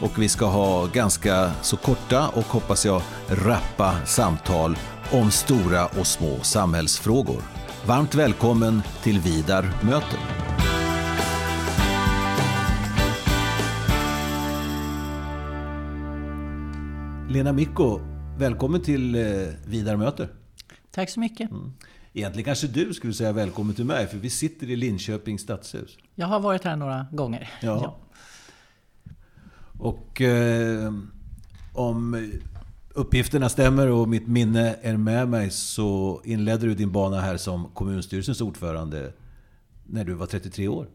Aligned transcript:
och 0.00 0.22
vi 0.22 0.28
ska 0.28 0.46
ha 0.46 0.86
ganska 0.86 1.50
så 1.62 1.76
korta 1.76 2.28
och 2.28 2.44
hoppas 2.44 2.86
jag 2.86 3.02
rappa 3.28 4.06
samtal 4.06 4.76
om 5.12 5.30
stora 5.30 5.86
och 5.86 6.06
små 6.06 6.40
samhällsfrågor. 6.42 7.42
Varmt 7.86 8.14
välkommen 8.14 8.82
till 9.02 9.20
Vidar 9.20 9.62
möter. 9.82 10.18
Lena 17.30 17.52
Mikko, 17.52 18.00
välkommen 18.38 18.82
till 18.82 19.14
eh, 19.14 19.22
Vidar 19.66 19.96
möter. 19.96 20.28
Tack 20.90 21.10
så 21.10 21.20
mycket. 21.20 21.50
Mm. 21.50 21.72
Egentligen 22.12 22.44
kanske 22.44 22.66
du 22.66 22.94
skulle 22.94 23.12
säga 23.12 23.32
välkommen 23.32 23.74
till 23.74 23.84
mig, 23.84 24.06
för 24.06 24.16
vi 24.16 24.30
sitter 24.30 24.70
i 24.70 24.76
Linköpings 24.76 25.42
stadshus. 25.42 25.98
Jag 26.14 26.26
har 26.26 26.40
varit 26.40 26.64
här 26.64 26.76
några 26.76 27.06
gånger. 27.12 27.50
Ja. 27.60 27.80
ja. 27.82 27.96
Och 29.80 30.20
eh, 30.20 30.92
om 31.74 32.30
uppgifterna 32.94 33.48
stämmer 33.48 33.90
och 33.90 34.08
mitt 34.08 34.26
minne 34.26 34.76
är 34.82 34.96
med 34.96 35.28
mig 35.28 35.50
så 35.50 36.20
inledde 36.24 36.66
du 36.66 36.74
din 36.74 36.92
bana 36.92 37.20
här 37.20 37.36
som 37.36 37.68
kommunstyrelsens 37.74 38.40
ordförande 38.40 39.12
när 39.86 40.04
du 40.04 40.14
var 40.14 40.26
33 40.26 40.68
år. 40.68 40.86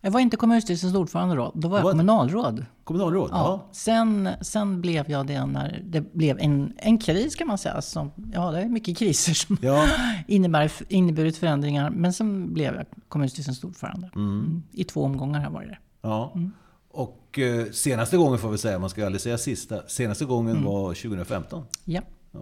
Jag 0.00 0.10
var 0.10 0.20
inte 0.20 0.36
kommunstyrelsens 0.36 0.94
ordförande 0.94 1.36
då. 1.36 1.52
Då 1.54 1.68
var 1.68 1.78
jag 1.78 1.90
kommunalråd. 1.90 2.66
Kommunalråd? 2.84 3.30
Ja. 3.32 3.36
ja. 3.36 3.68
Sen, 3.72 4.28
sen 4.40 4.80
blev 4.80 5.10
jag 5.10 5.26
det 5.26 5.46
när 5.46 5.82
det 5.84 6.12
blev 6.14 6.38
en, 6.38 6.72
en 6.76 6.98
kris 6.98 7.34
kan 7.34 7.46
man 7.48 7.58
säga. 7.58 7.82
Som, 7.82 8.10
ja, 8.32 8.50
det 8.50 8.60
är 8.60 8.68
mycket 8.68 8.98
kriser 8.98 9.34
som 9.34 9.56
ja. 9.62 9.86
innebär, 10.26 10.72
inneburit 10.88 11.36
förändringar. 11.36 11.90
Men 11.90 12.12
sen 12.12 12.54
blev 12.54 12.74
jag 12.74 12.86
kommunstyrelsens 13.08 13.64
ordförande. 13.64 14.10
Mm. 14.14 14.28
Mm. 14.28 14.62
I 14.72 14.84
två 14.84 15.04
omgångar 15.04 15.40
har 15.40 15.50
varit 15.50 15.68
det. 15.68 15.78
Ja. 16.02 16.32
Mm. 16.34 16.52
Och 16.90 17.38
eh, 17.38 17.70
senaste 17.70 18.16
gången 18.16 18.38
får 18.38 18.50
vi 18.50 18.58
säga, 18.58 18.78
man 18.78 18.90
ska 18.90 19.06
aldrig 19.06 19.20
säga 19.20 19.38
sista. 19.38 19.88
Senaste 19.88 20.24
gången 20.24 20.56
mm. 20.56 20.64
var 20.64 20.94
2015. 20.94 21.64
Ja. 21.84 22.02
ja. 22.30 22.40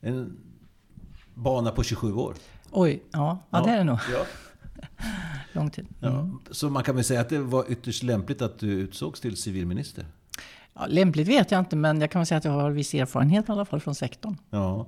En 0.00 0.36
bana 1.34 1.70
på 1.70 1.82
27 1.82 2.12
år. 2.12 2.34
Oj, 2.70 3.02
ja, 3.10 3.38
ja, 3.50 3.58
ja. 3.58 3.64
det 3.66 3.70
är 3.70 3.78
det 3.78 3.84
nog. 3.84 3.98
Ja. 4.12 4.26
Lång 5.52 5.70
tid. 5.70 5.86
Mm. 6.02 6.14
Ja, 6.14 6.30
så 6.50 6.70
man 6.70 6.82
kan 6.82 6.94
väl 6.94 7.04
säga 7.04 7.20
att 7.20 7.28
det 7.28 7.38
var 7.38 7.64
ytterst 7.68 8.02
lämpligt 8.02 8.42
att 8.42 8.58
du 8.58 8.70
utsågs 8.70 9.20
till 9.20 9.36
civilminister? 9.36 10.06
Ja, 10.74 10.86
lämpligt 10.88 11.28
vet 11.28 11.50
jag 11.50 11.58
inte, 11.58 11.76
men 11.76 12.00
jag 12.00 12.10
kan 12.10 12.20
väl 12.20 12.26
säga 12.26 12.38
att 12.38 12.44
jag 12.44 12.52
har 12.52 12.70
viss 12.70 12.94
erfarenhet 12.94 13.48
i 13.48 13.52
alla 13.52 13.64
fall 13.64 13.80
från 13.80 13.94
sektorn. 13.94 14.36
Ja, 14.50 14.86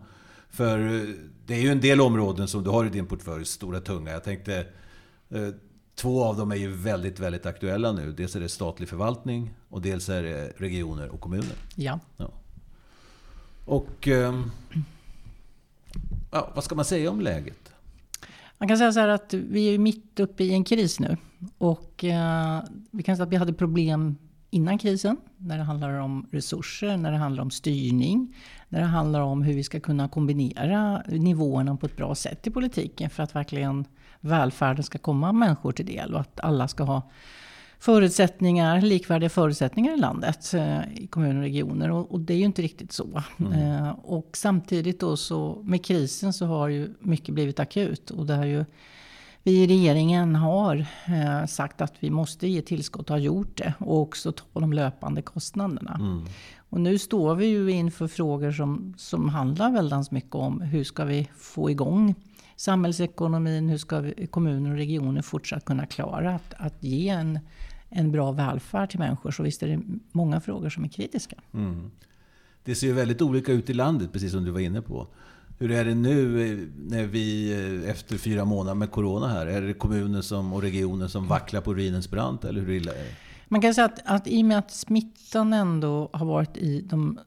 för 0.51 0.79
eh, 0.79 1.15
det 1.47 1.55
är 1.55 1.61
ju 1.61 1.69
en 1.69 1.81
del 1.81 2.01
områden 2.01 2.48
som 2.48 2.65
du 2.65 2.70
har 2.70 2.85
i 2.85 2.89
din 2.89 3.07
portfölj, 3.07 3.45
stora 3.45 3.81
tunga. 3.81 4.11
Jag 4.11 4.25
tänkte, 4.25 4.67
eh, 5.29 5.48
två 5.95 6.25
av 6.25 6.37
dem 6.37 6.53
är 6.53 6.56
ju 6.56 6.73
väldigt, 6.73 7.20
väldigt 7.20 7.47
aktuella 7.47 7.92
nu. 7.92 8.12
Dels 8.12 8.37
är 8.37 8.41
det 8.41 8.48
statlig 8.48 8.89
förvaltning 8.89 9.50
och 9.69 9.83
dels 9.83 10.09
är 10.09 10.23
det 10.23 10.53
regioner 10.56 11.09
och 11.09 11.20
kommuner. 11.20 11.56
Ja. 11.75 12.01
ja. 12.17 12.31
Och 13.64 14.09
ehm, 14.09 14.51
ja, 16.31 16.51
vad 16.55 16.64
ska 16.64 16.74
man 16.74 16.85
säga 16.85 17.11
om 17.11 17.20
läget? 17.20 17.73
Man 18.58 18.68
kan 18.68 18.79
säga 18.79 18.92
så 18.92 19.01
här 19.01 19.08
att 19.08 19.35
vi 19.35 19.74
är 19.74 19.79
mitt 19.79 20.20
uppe 20.20 20.45
i 20.45 20.52
en 20.52 20.64
kris 20.64 21.01
nu. 21.01 21.17
Och 21.58 22.05
eh, 22.05 22.63
vi 22.91 23.02
kan 23.02 23.17
säga 23.17 23.24
att 23.24 23.33
vi 23.33 23.36
hade 23.36 23.52
problem 23.52 24.17
innan 24.51 24.79
krisen. 24.79 25.17
När 25.36 25.58
det 25.58 25.64
handlar 25.64 25.91
om 25.91 26.29
resurser, 26.30 26.97
när 26.97 27.13
det 27.13 27.18
handlar 27.18 27.42
om 27.42 27.51
styrning. 27.51 28.36
När 28.68 28.80
det 28.80 28.86
handlar 28.86 29.20
om 29.20 29.42
hur 29.42 29.55
vi 29.55 29.64
ska 29.64 29.80
kunna 29.80 30.08
kombinera 30.08 31.02
nivåerna 31.07 31.77
på 31.77 31.86
ett 31.86 31.97
bra 31.97 32.14
sätt 32.14 32.47
i 32.47 32.51
politiken. 32.51 33.11
För 33.11 33.23
att 33.23 33.35
verkligen 33.35 33.85
välfärden 34.24 34.85
ska 34.85 34.98
komma 34.98 35.33
människor 35.33 35.73
till 35.73 35.86
del. 35.86 36.14
Och 36.14 36.20
att 36.20 36.40
alla 36.40 36.68
ska 36.68 36.85
ha 36.85 37.11
förutsättningar, 37.79 38.80
likvärdiga 38.80 39.30
förutsättningar 39.30 39.95
i 39.95 39.96
landet, 39.96 40.55
eh, 40.55 40.79
i 40.95 41.07
kommuner 41.07 41.36
och 41.36 41.42
regioner. 41.42 41.90
Och, 41.90 42.12
och, 42.12 42.20
det 42.20 42.35
är 42.35 42.39
ju 42.39 42.45
inte 42.45 42.62
riktigt 42.62 42.92
så. 42.92 43.23
Mm. 43.36 43.52
Eh, 43.52 43.90
och 43.90 44.30
samtidigt 44.33 45.01
då 45.01 45.17
så 45.17 45.58
med 45.64 45.85
krisen 45.85 46.33
så 46.33 46.46
har 46.46 46.68
ju 46.68 46.95
mycket 46.98 47.35
blivit 47.35 47.61
akut. 47.61 48.11
Och 48.11 48.27
det 48.27 48.35
har 48.35 48.45
ju, 48.45 48.64
vi 49.42 49.62
i 49.62 49.67
regeringen 49.67 50.35
har 50.35 50.86
eh, 51.06 51.46
sagt 51.46 51.80
att 51.80 51.95
vi 52.01 52.11
måste 52.11 52.48
ge 52.48 52.62
tillskott 52.62 53.11
och 53.11 53.14
har 53.14 53.20
gjort 53.20 53.56
det. 53.56 53.74
Och 53.79 54.01
också 54.01 54.33
ta 54.33 54.61
de 54.61 54.73
löpande 54.73 55.23
kostnaderna. 55.23 55.96
Mm. 56.01 56.24
Och 56.70 56.80
nu 56.80 56.98
står 56.98 57.35
vi 57.35 57.46
ju 57.46 57.70
inför 57.70 58.08
frågor 58.08 58.52
som, 58.52 58.95
som 58.96 59.29
handlar 59.29 59.73
väldigt 59.73 60.11
mycket 60.11 60.35
om 60.35 60.61
hur 60.61 60.85
ska 60.85 61.05
vi 61.05 61.29
få 61.36 61.70
igång 61.70 62.14
samhällsekonomin, 62.57 63.69
hur 63.69 63.79
ska 63.79 64.01
vi, 64.01 64.27
kommuner 64.27 64.70
och 64.70 64.77
regioner 64.77 65.23
fortsatt 65.23 65.65
kunna 65.65 65.87
klara 65.87 66.35
att, 66.35 66.55
att 66.57 66.83
ge 66.83 67.09
en 67.09 67.39
en 67.95 68.13
bra 68.13 68.33
välfärd 68.33 68.91
till 68.91 68.98
människor. 68.98 69.31
Så 69.31 69.42
visst 69.42 69.63
är 69.63 69.69
det 69.69 69.81
många 70.13 70.41
frågor 70.41 70.70
som 70.70 70.85
är 70.85 70.89
kritiska. 70.89 71.37
Mm. 71.55 71.91
Det 72.65 72.75
ser 72.75 72.87
ju 72.87 72.92
väldigt 72.92 73.23
olika 73.23 73.53
ut 73.53 73.70
i 73.70 73.75
landet, 73.75 74.13
precis 74.13 74.33
som 74.33 74.45
du 74.45 74.51
var 74.51 74.61
inne 74.61 74.83
på. 74.83 75.07
Hur 75.59 75.70
är 75.70 75.85
det 75.85 75.95
nu 75.95 76.51
eh, 76.53 76.59
när 76.77 77.07
vi 77.07 77.53
eh, 77.53 77.91
efter 77.91 78.19
fyra 78.19 78.45
månader 78.45 78.75
med 78.75 78.91
Corona 78.91 79.29
här? 79.29 79.47
Är 79.47 79.63
det 79.63 79.75
kommuner 79.75 80.23
som, 80.23 80.53
och 80.53 80.63
regioner 80.63 81.09
som 81.09 81.29
vacklar 81.29 81.61
på 81.61 81.75
ruinens 81.75 82.11
brant? 82.11 82.45
Eller 82.45 82.61
hur 82.61 82.71
illa 82.71 82.92
är 82.92 83.05
det? 83.05 83.15
Man 83.48 83.61
kan 83.61 83.75
säga 83.75 83.85
att, 83.85 84.01
att 84.05 84.27
i 84.27 84.42
och 84.42 84.47
med 84.47 84.59
att 84.59 84.71
smittan 84.71 85.53
ändå 85.53 86.11
har 86.13 86.27
varit 86.27 86.57
i 86.57 86.81
de 86.81 87.19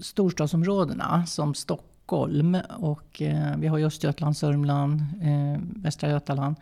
storstadsområdena 0.00 1.26
som 1.26 1.54
Stockholm 1.54 1.89
och 2.12 3.22
eh, 3.22 3.56
vi 3.56 3.66
har 3.66 3.78
ju 3.78 3.86
Östergötland, 3.86 4.36
Sörmland, 4.36 5.00
eh, 5.22 5.60
Västra 5.82 6.10
Götaland. 6.10 6.56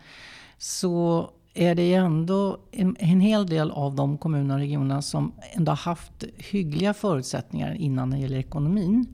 Så 0.57 1.29
är 1.53 1.75
det 1.75 1.87
ju 1.87 1.93
ändå 1.93 2.57
en, 2.71 2.95
en 2.99 3.19
hel 3.19 3.47
del 3.47 3.71
av 3.71 3.95
de 3.95 4.17
kommuner 4.17 4.55
och 4.55 4.59
regioner 4.59 5.01
som 5.01 5.31
ändå 5.51 5.71
har 5.71 5.77
haft 5.77 6.23
hyggliga 6.37 6.93
förutsättningar 6.93 7.73
innan 7.73 8.09
när 8.09 8.17
det 8.17 8.21
gäller 8.21 8.37
ekonomin. 8.37 9.05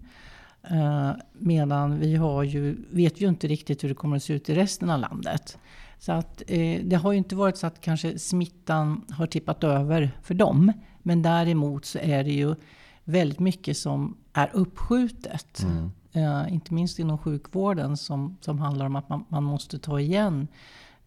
Eh, 0.69 1.11
medan 1.33 1.99
vi 1.99 2.15
har 2.15 2.43
ju, 2.43 2.77
vet 2.89 3.21
ju 3.21 3.27
inte 3.27 3.47
riktigt 3.47 3.83
hur 3.83 3.89
det 3.89 3.95
kommer 3.95 4.17
att 4.17 4.23
se 4.23 4.33
ut 4.33 4.49
i 4.49 4.55
resten 4.55 4.89
av 4.89 4.99
landet. 4.99 5.57
Så 5.99 6.11
att, 6.11 6.41
eh, 6.47 6.81
det 6.83 6.95
har 6.95 7.11
ju 7.11 7.17
inte 7.17 7.35
varit 7.35 7.57
så 7.57 7.67
att 7.67 7.81
kanske 7.81 8.19
smittan 8.19 9.05
har 9.09 9.27
tippat 9.27 9.63
över 9.63 10.11
för 10.23 10.33
dem. 10.33 10.73
Men 11.01 11.21
däremot 11.21 11.85
så 11.85 11.99
är 11.99 12.23
det 12.23 12.31
ju 12.31 12.55
väldigt 13.03 13.39
mycket 13.39 13.77
som 13.77 14.17
är 14.33 14.49
uppskjutet. 14.53 15.63
Mm. 15.63 15.91
Eh, 16.15 16.53
inte 16.53 16.73
minst 16.73 16.99
inom 16.99 17.17
sjukvården 17.17 17.97
som, 17.97 18.37
som 18.41 18.59
handlar 18.59 18.85
om 18.85 18.95
att 18.95 19.09
man, 19.09 19.25
man 19.29 19.43
måste 19.43 19.79
ta 19.79 19.99
igen 19.99 20.47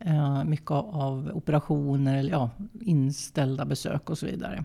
Eh, 0.00 0.44
mycket 0.44 0.70
av 0.70 1.30
operationer 1.34 2.18
eller 2.18 2.30
ja, 2.30 2.50
inställda 2.80 3.64
besök 3.64 4.10
och 4.10 4.18
så 4.18 4.26
vidare. 4.26 4.64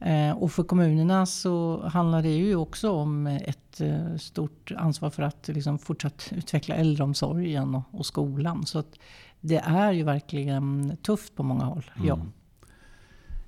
Eh, 0.00 0.30
och 0.30 0.52
för 0.52 0.62
kommunerna 0.62 1.26
så 1.26 1.86
handlar 1.88 2.22
det 2.22 2.36
ju 2.36 2.56
också 2.56 2.90
om 2.90 3.26
ett 3.26 3.80
eh, 3.80 4.16
stort 4.16 4.72
ansvar 4.76 5.10
för 5.10 5.22
att 5.22 5.48
liksom 5.48 5.78
fortsatt 5.78 6.28
utveckla 6.30 6.74
äldreomsorgen 6.74 7.74
och, 7.74 7.82
och 7.90 8.06
skolan. 8.06 8.66
Så 8.66 8.78
att 8.78 8.98
det 9.40 9.56
är 9.56 9.92
ju 9.92 10.02
verkligen 10.02 10.96
tufft 11.02 11.36
på 11.36 11.42
många 11.42 11.64
håll. 11.64 11.90
Mm. 11.96 12.08
Ja. 12.08 12.18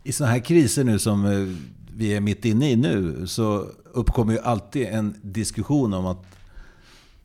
I 0.03 0.13
sådana 0.13 0.33
här 0.33 0.41
kriser 0.41 0.85
nu 0.85 0.99
som 0.99 1.25
eh, 1.25 1.57
vi 1.97 2.15
är 2.15 2.21
mitt 2.21 2.45
inne 2.45 2.71
i 2.71 2.77
nu 2.77 3.27
så 3.27 3.69
uppkommer 3.93 4.33
ju 4.33 4.39
alltid 4.39 4.87
en 4.87 5.17
diskussion 5.23 5.95
om 5.95 6.07
att 6.07 6.27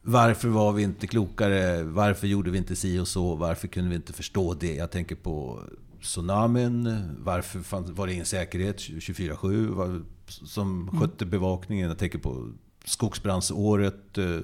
varför 0.02 0.50
var 0.50 0.74
vi 0.74 0.84
inte 0.84 1.08
klokare? 1.08 1.84
Varför 1.84 2.28
gjorde 2.28 2.52
vi 2.52 2.58
inte 2.58 2.76
si 2.76 3.00
och 3.00 3.08
så? 3.08 3.36
Varför 3.36 3.68
kunde 3.68 3.90
vi 3.90 3.96
inte 3.96 4.14
förstå 4.14 4.54
det? 4.54 4.76
Jag 4.76 4.92
tänker 4.92 5.16
på 5.16 5.60
tsunamin. 6.02 6.98
Varför 7.20 7.92
var 7.92 8.08
det 8.08 8.14
ingen 8.14 8.26
säkerhet 8.26 8.78
24-7 8.78 10.04
som 10.28 10.82
mm. 10.82 11.00
skötte 11.00 11.26
bevakningen? 11.26 11.90
Jag 11.90 11.98
tänker 11.98 12.20
på 12.20 12.52
skogsbrandsåret, 12.86 14.18
eh, 14.18 14.40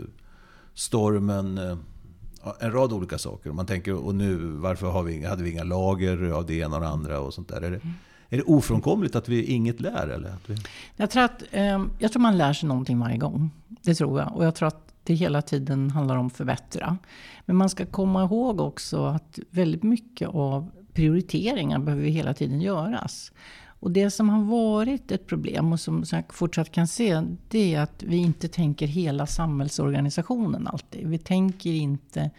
stormen. 0.74 1.58
Eh, 1.58 1.78
en 2.60 2.72
rad 2.72 2.94
olika 2.94 3.18
saker. 3.18 3.52
Man 3.52 3.66
tänker, 3.66 3.94
och 3.94 4.16
nu, 4.16 4.38
varför 4.38 4.88
har 4.88 5.04
vi, 5.04 5.26
hade 5.26 5.44
vi 5.44 5.52
inga 5.52 5.64
lager 5.64 6.30
av 6.30 6.46
det 6.46 6.56
ena 6.56 6.76
och 6.76 6.82
det 6.82 6.88
andra 6.88 7.20
och 7.20 7.34
sånt 7.34 7.48
där? 7.48 7.62
Är 7.62 7.72
det, 7.72 7.84
mm 7.84 7.94
är 8.30 8.38
det 8.38 8.44
ofrånkomligt 8.44 9.16
att 9.16 9.30
vi 9.30 9.44
inget 9.44 9.82
lär? 9.82 10.08
Eller? 10.08 10.30
Att 10.30 10.50
vi... 10.50 10.56
jag, 10.96 11.10
tror 11.10 11.24
att, 11.24 11.44
eh, 11.52 11.86
jag 12.00 12.12
tror 12.12 12.22
man 12.22 12.38
lär 12.38 12.54
sig 12.54 12.70
någonting 12.70 13.00
varje 13.00 13.18
gång. 13.18 13.52
Det 13.82 13.96
tror 13.96 14.20
jag. 14.20 14.36
Och 14.36 14.46
jag 14.46 14.56
tror 14.56 14.68
att 14.68 14.94
det 15.04 15.14
hela 15.14 15.42
tiden 15.42 15.92
handlar 15.92 16.16
om 16.16 16.28
att 16.28 16.38
förbättra. 16.38 16.98
Men 17.46 17.56
man 17.56 17.70
ska 17.70 17.86
komma 17.86 18.24
ihåg 18.24 18.62
också 18.62 19.06
att 19.06 19.40
väldigt 19.50 19.84
mycket 19.84 20.30
av 20.30 20.72
prioriteringar 20.94 21.80
behöver 21.80 22.08
hela 22.08 22.34
tiden 22.34 22.62
göras. 22.62 23.32
Och 23.80 23.92
det 23.92 24.12
som 24.12 24.30
har 24.30 24.44
varit 24.44 25.12
ett 25.12 25.28
problem 25.28 25.74
och 25.74 25.80
som, 25.80 26.06
som 26.06 26.16
jag 26.16 26.34
fortsatt 26.34 26.72
kan 26.72 26.88
se, 26.88 27.22
det 27.50 27.76
är 27.76 27.82
att 27.82 28.04
vi 28.04 28.18
inte 28.18 28.48
tänker 28.48 28.88
hela 28.88 29.28
samhällsorganisationen 29.28 30.68
alltid. 30.68 31.08
Vi 31.08 31.18
tänker 31.18 31.70
inte 31.70 32.32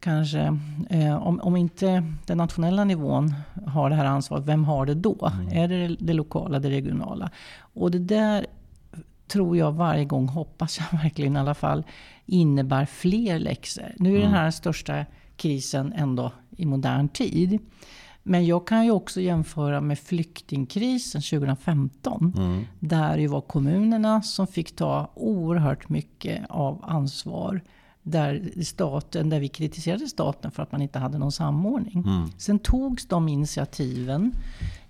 kanske, 0.00 0.58
eh, 0.90 1.16
om, 1.16 1.40
om 1.40 1.56
inte 1.56 2.04
den 2.26 2.38
nationella 2.38 2.84
nivån 2.84 3.34
har 3.66 3.90
det 3.90 3.96
här 3.96 4.04
ansvaret, 4.04 4.44
vem 4.44 4.64
har 4.64 4.86
det 4.86 4.94
då? 4.94 5.32
Mm. 5.32 5.58
Är 5.58 5.68
det 5.68 5.96
det 6.00 6.12
lokala, 6.12 6.58
det 6.58 6.70
regionala? 6.70 7.30
Och 7.56 7.90
det 7.90 7.98
där 7.98 8.46
tror 9.28 9.56
jag 9.56 9.72
varje 9.72 10.04
gång, 10.04 10.28
hoppas 10.28 10.78
jag 10.78 10.98
verkligen 11.02 11.36
i 11.36 11.38
alla 11.38 11.54
fall, 11.54 11.84
innebär 12.26 12.86
fler 12.86 13.38
läxor. 13.38 13.92
Nu 13.98 14.08
är 14.08 14.16
mm. 14.16 14.22
den 14.22 14.40
här 14.40 14.50
största 14.50 15.04
krisen 15.36 15.92
ändå 15.92 16.32
i 16.56 16.66
modern 16.66 17.08
tid. 17.08 17.58
Men 18.26 18.46
jag 18.46 18.66
kan 18.66 18.84
ju 18.84 18.90
också 18.90 19.20
jämföra 19.20 19.80
med 19.80 19.98
flyktingkrisen 19.98 21.22
2015. 21.22 22.32
Mm. 22.36 22.64
Där 22.80 23.16
det 23.16 23.28
var 23.28 23.40
kommunerna 23.40 24.22
som 24.22 24.46
fick 24.46 24.76
ta 24.76 25.10
oerhört 25.14 25.88
mycket 25.88 26.44
av 26.48 26.80
ansvar. 26.82 27.60
Där, 28.06 28.62
staten, 28.62 29.30
där 29.30 29.40
vi 29.40 29.48
kritiserade 29.48 30.06
staten 30.06 30.50
för 30.50 30.62
att 30.62 30.72
man 30.72 30.82
inte 30.82 30.98
hade 30.98 31.18
någon 31.18 31.32
samordning. 31.32 32.04
Mm. 32.06 32.28
Sen 32.38 32.58
togs 32.58 33.06
de 33.06 33.28
initiativen 33.28 34.32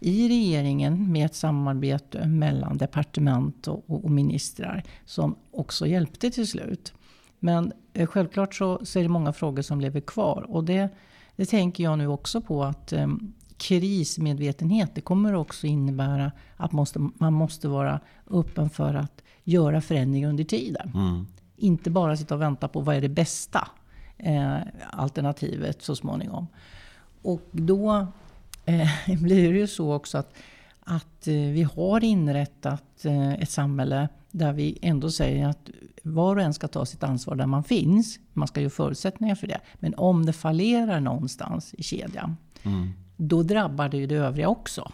i 0.01 0.29
regeringen 0.29 1.13
med 1.13 1.27
ett 1.27 1.35
samarbete 1.35 2.27
mellan 2.27 2.79
departement 2.79 3.69
och, 3.69 3.85
och 4.05 4.11
ministrar 4.11 4.83
som 5.05 5.37
också 5.51 5.87
hjälpte 5.87 6.31
till 6.31 6.47
slut. 6.47 6.93
Men 7.39 7.73
eh, 7.93 8.07
självklart 8.07 8.55
så, 8.55 8.81
så 8.85 8.99
är 8.99 9.03
det 9.03 9.09
många 9.09 9.33
frågor 9.33 9.63
som 9.63 9.81
lever 9.81 10.01
kvar. 10.01 10.47
Och 10.49 10.65
det, 10.65 10.89
det 11.37 11.47
tänker 11.47 11.85
jag 11.85 11.99
nu 11.99 12.07
också 12.07 12.41
på 12.41 12.65
att 12.65 12.93
eh, 12.93 13.09
krismedvetenhet 13.57 14.95
det 14.95 15.01
kommer 15.01 15.35
också 15.35 15.67
innebära 15.67 16.33
att 16.57 16.73
måste, 16.73 16.99
man 16.99 17.33
måste 17.33 17.69
vara 17.69 18.01
öppen 18.31 18.71
för 18.71 18.95
att 18.95 19.23
göra 19.45 19.81
förändringar 19.81 20.29
under 20.29 20.45
tiden. 20.45 20.91
Mm. 20.95 21.27
Inte 21.65 21.91
bara 21.91 22.17
sitta 22.17 22.35
och 22.35 22.41
vänta 22.41 22.69
på 22.69 22.81
vad 22.81 22.97
är 22.97 23.01
det 23.01 23.09
bästa 23.09 23.69
eh, 24.19 24.59
alternativet 24.91 25.83
så 25.83 25.97
småningom. 25.97 26.47
Och 27.23 27.43
då 27.51 28.07
eh, 28.65 28.89
blir 29.23 29.53
det 29.53 29.59
ju 29.59 29.67
så 29.67 29.95
också 29.95 30.19
att, 30.19 30.35
att 30.81 31.27
eh, 31.27 31.35
vi 31.35 31.63
har 31.63 32.05
inrättat 32.05 33.05
eh, 33.05 33.33
ett 33.33 33.51
samhälle 33.51 34.09
där 34.31 34.53
vi 34.53 34.79
ändå 34.83 35.11
säger 35.11 35.49
att 35.49 35.71
var 36.03 36.37
och 36.37 36.43
en 36.43 36.55
ska 36.55 36.69
ta 36.69 36.87
sitt 36.87 37.03
ansvar 37.03 37.37
där 37.37 37.47
man 37.47 37.65
finns. 37.65 38.19
Man 38.33 38.49
ska 38.49 38.61
ju 38.61 38.71
förutsättningar 38.71 39.35
för 39.35 39.47
det. 39.47 39.61
Men 39.75 39.95
om 39.95 40.27
det 40.27 40.33
fallerar 40.33 41.01
någonstans 41.01 41.75
i 41.75 41.83
kedjan, 41.83 42.37
mm. 42.63 42.93
då 43.17 43.43
drabbar 43.43 43.89
det 43.89 43.97
ju 43.97 44.07
det 44.07 44.15
övriga 44.15 44.49
också. 44.49 44.93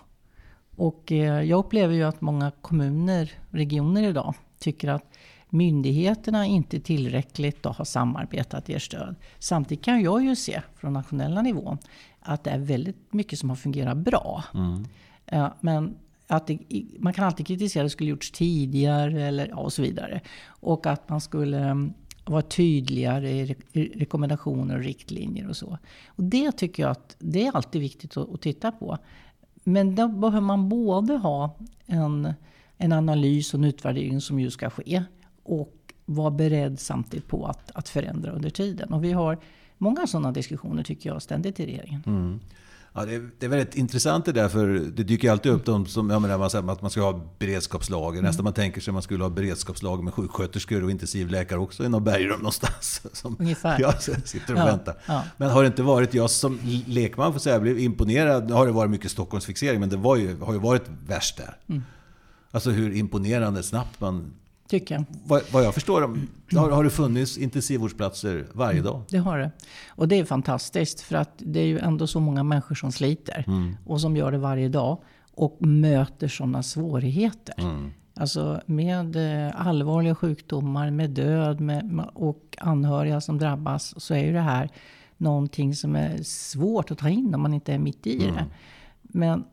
Och 0.76 1.12
eh, 1.12 1.42
jag 1.42 1.58
upplever 1.58 1.94
ju 1.94 2.02
att 2.02 2.20
många 2.20 2.50
kommuner, 2.50 3.32
regioner 3.50 4.02
idag, 4.02 4.34
tycker 4.58 4.88
att 4.88 5.04
myndigheterna 5.50 6.46
inte 6.46 6.80
tillräckligt 6.80 7.64
har 7.64 7.84
samarbetat 7.84 8.68
ger 8.68 8.78
stöd. 8.78 9.14
Samtidigt 9.38 9.84
kan 9.84 10.02
jag 10.02 10.24
ju 10.24 10.36
se 10.36 10.62
från 10.76 10.92
nationella 10.92 11.42
nivån 11.42 11.78
att 12.20 12.44
det 12.44 12.50
är 12.50 12.58
väldigt 12.58 13.12
mycket 13.12 13.38
som 13.38 13.48
har 13.48 13.56
fungerat 13.56 13.96
bra. 13.96 14.44
Mm. 14.54 14.86
Men 15.60 15.96
att 16.26 16.46
det, 16.46 16.58
man 16.98 17.12
kan 17.12 17.24
alltid 17.24 17.46
kritisera 17.46 17.82
att 17.82 17.86
det 17.86 17.90
skulle 17.90 18.10
gjorts 18.10 18.30
tidigare 18.30 19.22
eller, 19.22 19.48
ja, 19.48 19.56
och 19.56 19.72
så 19.72 19.82
vidare. 19.82 20.20
Och 20.46 20.86
att 20.86 21.08
man 21.08 21.20
skulle 21.20 21.58
mm, 21.58 21.92
vara 22.24 22.42
tydligare 22.42 23.30
i 23.30 23.56
rekommendationer 23.94 24.76
och 24.76 24.84
riktlinjer 24.84 25.48
och 25.48 25.56
så. 25.56 25.78
Och 26.08 26.24
det 26.24 26.52
tycker 26.52 26.82
jag 26.82 26.90
att 26.90 27.16
det 27.18 27.46
är 27.46 27.56
alltid 27.56 27.80
viktigt 27.80 28.16
att, 28.16 28.34
att 28.34 28.40
titta 28.40 28.72
på. 28.72 28.98
Men 29.64 29.94
då 29.94 30.08
behöver 30.08 30.40
man 30.40 30.68
både 30.68 31.16
ha 31.16 31.56
en, 31.86 32.32
en 32.76 32.92
analys 32.92 33.54
och 33.54 33.60
en 33.60 33.64
utvärdering 33.64 34.20
som 34.20 34.40
ju 34.40 34.50
ska 34.50 34.70
ske. 34.70 35.04
Och 35.42 35.74
vara 36.04 36.30
beredd 36.30 36.80
samtidigt 36.80 37.28
på 37.28 37.46
att, 37.46 37.70
att 37.74 37.88
förändra 37.88 38.30
under 38.30 38.50
tiden. 38.50 38.92
Och 38.92 39.04
vi 39.04 39.12
har 39.12 39.38
många 39.78 40.06
sådana 40.06 40.32
diskussioner 40.32 40.82
tycker 40.82 41.10
jag 41.10 41.22
ständigt 41.22 41.60
i 41.60 41.66
regeringen. 41.66 42.02
Mm. 42.06 42.40
Ja, 42.92 43.04
det, 43.04 43.14
är, 43.14 43.30
det 43.38 43.46
är 43.46 43.50
väldigt 43.50 43.76
intressant 43.76 44.24
det 44.24 44.32
där, 44.32 44.48
för 44.48 44.66
det 44.66 45.02
dyker 45.02 45.30
alltid 45.30 45.52
upp 45.52 45.64
de 45.64 45.86
som, 45.86 46.10
jag 46.10 46.22
menar, 46.22 46.38
man 46.38 46.50
säger 46.50 46.72
att 46.72 46.82
man 46.82 46.90
ska 46.90 47.00
ha 47.00 47.20
beredskapslager. 47.38 48.18
Mm. 48.18 48.28
Nästan 48.28 48.44
man 48.44 48.52
tänker 48.52 48.80
sig 48.80 48.90
att 48.90 48.94
man 48.94 49.02
skulle 49.02 49.24
ha 49.24 49.30
beredskapslager 49.30 50.02
med 50.02 50.14
sjuksköterskor 50.14 50.84
och 50.84 50.90
intensivläkare 50.90 51.58
också 51.58 51.84
i 51.84 51.88
något 51.88 52.02
bergrum 52.02 52.38
någonstans. 52.38 53.02
Som 53.12 53.36
Ungefär. 53.38 53.80
Jag 53.80 54.02
sitter 54.02 54.54
och 54.54 54.60
ja, 54.60 54.64
väntar. 54.64 54.96
Ja. 55.06 55.22
Men 55.36 55.50
har 55.50 55.62
det 55.62 55.66
inte 55.66 55.82
varit, 55.82 56.14
jag 56.14 56.30
som 56.30 56.58
lekman 56.86 57.32
får 57.32 57.40
säga, 57.40 57.54
jag 57.54 57.62
blev 57.62 57.78
imponerad. 57.78 58.48
Nu 58.48 58.52
har 58.52 58.66
det 58.66 58.72
varit 58.72 58.90
mycket 58.90 59.10
Stockholmsfixering, 59.10 59.80
men 59.80 59.88
det 59.88 59.96
var 59.96 60.16
ju, 60.16 60.40
har 60.40 60.52
ju 60.52 60.58
varit 60.58 60.84
värst 61.06 61.36
där. 61.36 61.56
Mm. 61.68 61.82
Alltså 62.50 62.70
hur 62.70 62.92
imponerande 62.92 63.62
snabbt 63.62 64.00
man 64.00 64.32
Tycker 64.70 64.94
jag. 64.94 65.04
Vad, 65.24 65.42
vad 65.52 65.64
jag 65.64 65.74
förstår 65.74 66.00
har, 66.56 66.70
har 66.70 66.84
det 66.84 66.90
funnits 66.90 67.38
intensivvårdsplatser 67.38 68.46
varje 68.52 68.82
dag? 68.82 69.02
Det 69.08 69.18
har 69.18 69.38
det. 69.38 69.50
Och 69.88 70.08
det 70.08 70.18
är 70.18 70.24
fantastiskt. 70.24 71.00
För 71.00 71.16
att 71.16 71.32
det 71.36 71.60
är 71.60 71.64
ju 71.64 71.78
ändå 71.78 72.06
så 72.06 72.20
många 72.20 72.42
människor 72.42 72.74
som 72.74 72.92
sliter. 72.92 73.44
Mm. 73.46 73.76
Och 73.86 74.00
som 74.00 74.16
gör 74.16 74.32
det 74.32 74.38
varje 74.38 74.68
dag. 74.68 74.98
Och 75.34 75.56
möter 75.66 76.28
sådana 76.28 76.62
svårigheter. 76.62 77.54
Mm. 77.58 77.90
Alltså 78.14 78.60
med 78.66 79.16
eh, 79.16 79.66
allvarliga 79.66 80.14
sjukdomar, 80.14 80.90
med 80.90 81.10
död 81.10 81.60
med, 81.60 82.10
och 82.14 82.56
anhöriga 82.60 83.20
som 83.20 83.38
drabbas. 83.38 84.02
Så 84.02 84.14
är 84.14 84.24
ju 84.24 84.32
det 84.32 84.40
här 84.40 84.70
någonting 85.16 85.74
som 85.74 85.96
är 85.96 86.22
svårt 86.22 86.90
att 86.90 86.98
ta 86.98 87.08
in 87.08 87.34
om 87.34 87.40
man 87.40 87.54
inte 87.54 87.72
är 87.72 87.78
mitt 87.78 88.06
i 88.06 88.24
mm. 88.24 88.34
det. 88.34 88.46
Men 89.02 89.30
Eh, 89.40 89.44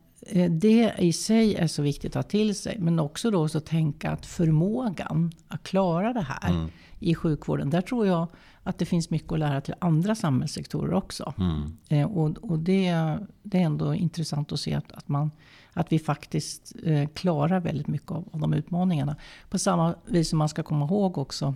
det 0.50 0.94
i 0.98 1.14
sig 1.14 1.56
är 1.56 1.68
så 1.68 1.82
viktigt 1.82 2.16
att 2.16 2.26
ha 2.26 2.30
till 2.30 2.56
sig. 2.56 2.78
Men 2.80 3.00
också 3.00 3.32
då 3.32 3.48
så 3.48 3.60
tänka 3.60 4.12
att 4.12 4.26
förmågan 4.26 5.32
att 5.48 5.64
klara 5.64 6.14
det 6.14 6.22
här 6.22 6.50
mm. 6.50 6.70
i 7.00 7.16
sjukvården. 7.16 7.70
Där 7.70 7.82
tror 7.82 8.08
jag 8.08 8.28
att 8.64 8.78
det 8.78 8.86
finns 8.86 9.10
mycket 9.10 9.32
att 9.32 9.40
lära 9.40 9.62
till 9.62 9.74
andra 9.80 10.16
samhällssektorer 10.16 10.94
också. 10.94 11.34
Mm. 11.38 11.78
Eh, 11.90 12.18
och, 12.18 12.38
och 12.38 12.60
det, 12.60 13.18
det, 13.44 13.58
är 13.58 13.64
ändå 13.64 13.96
intressant 13.96 14.52
att 14.52 14.60
se 14.60 14.74
att, 14.74 14.92
att, 14.92 15.08
man, 15.08 15.32
att 15.74 15.92
vi 15.92 16.00
faktiskt 16.00 16.76
eh, 16.84 17.08
klarar 17.08 17.60
väldigt 17.60 17.88
mycket 17.88 18.12
av, 18.12 18.30
av 18.32 18.40
de 18.40 18.54
utmaningarna. 18.54 19.16
På 19.50 19.60
samma 19.60 19.96
vis 20.06 20.30
som 20.30 20.40
man 20.40 20.50
ska 20.50 20.64
komma 20.64 20.86
ihåg 20.86 21.18
också 21.18 21.56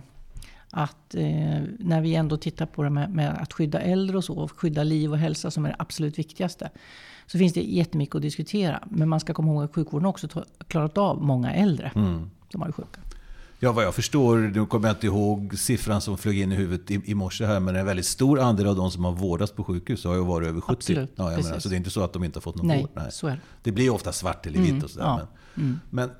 att 0.74 1.14
eh, 1.14 1.62
när 1.78 2.00
vi 2.00 2.14
ändå 2.14 2.36
tittar 2.36 2.66
på 2.66 2.82
det 2.82 2.90
med, 2.90 3.10
med, 3.10 3.42
att 3.42 3.52
skydda 3.52 3.80
äldre 3.80 4.16
och 4.16 4.24
så, 4.24 4.48
skydda 4.48 4.84
liv 4.84 5.12
och 5.12 5.18
hälsa 5.18 5.50
som 5.50 5.64
är 5.64 5.68
det 5.68 5.76
absolut 5.78 6.18
viktigaste 6.18 6.70
så 7.26 7.38
finns 7.38 7.52
det 7.52 7.62
jättemycket 7.62 8.14
att 8.14 8.22
diskutera. 8.22 8.82
Men 8.90 9.08
man 9.08 9.20
ska 9.20 9.34
komma 9.34 9.52
ihåg 9.52 9.64
att 9.64 9.74
sjukvården 9.74 10.06
också 10.06 10.28
klarat 10.68 10.98
av 10.98 11.22
många 11.22 11.54
äldre 11.54 11.92
mm. 11.94 12.30
som 12.50 12.60
varit 12.60 12.74
sjuka. 12.74 13.00
Ja, 13.58 13.72
vad 13.72 13.84
jag 13.84 13.94
förstår, 13.94 14.38
nu 14.38 14.66
kommer 14.66 14.88
jag 14.88 14.96
inte 14.96 15.06
ihåg 15.06 15.58
siffran 15.58 16.00
som 16.00 16.18
flög 16.18 16.38
in 16.38 16.52
i 16.52 16.54
huvudet 16.54 16.90
i, 16.90 17.00
i 17.04 17.14
morse 17.14 17.44
här, 17.44 17.60
men 17.60 17.76
en 17.76 17.86
väldigt 17.86 18.06
stor 18.06 18.40
andel 18.40 18.66
av 18.66 18.76
de 18.76 18.90
som 18.90 19.04
har 19.04 19.12
vårdats 19.12 19.52
på 19.52 19.64
sjukhus 19.64 20.04
har 20.04 20.14
ju 20.14 20.24
varit 20.24 20.48
över 20.48 20.60
70. 20.60 20.72
Absolut, 20.72 21.12
ja, 21.16 21.32
jag 21.32 21.44
menar, 21.44 21.58
så 21.58 21.68
det 21.68 21.74
är 21.74 21.76
inte 21.76 21.90
så 21.90 22.04
att 22.04 22.12
de 22.12 22.24
inte 22.24 22.36
har 22.36 22.42
fått 22.42 22.56
någon 22.56 22.66
Nej, 22.66 22.80
vård. 22.80 22.90
Nej, 22.94 23.12
så 23.12 23.26
är 23.26 23.30
det. 23.30 23.40
det 23.62 23.72
blir 23.72 23.90
ofta 23.90 24.12
svart 24.12 24.46
eller 24.46 24.58
vitt 24.58 24.70
mm, 24.70 24.84
och 24.84 24.90
sådär. 24.90 25.06
Ja, 25.06 25.28
men, 25.54 25.64
mm. 25.64 25.80
men, 25.90 26.10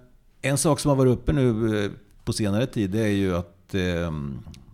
en 0.42 0.58
sak 0.58 0.80
som 0.80 0.88
har 0.88 0.96
varit 0.96 1.12
uppe 1.12 1.32
nu 1.32 1.84
eh, 1.84 1.90
på 2.24 2.32
senare 2.32 2.66
tid, 2.66 2.90
det 2.90 3.00
är 3.00 3.06
ju 3.06 3.36
att 3.36 3.51
eh, 3.74 4.12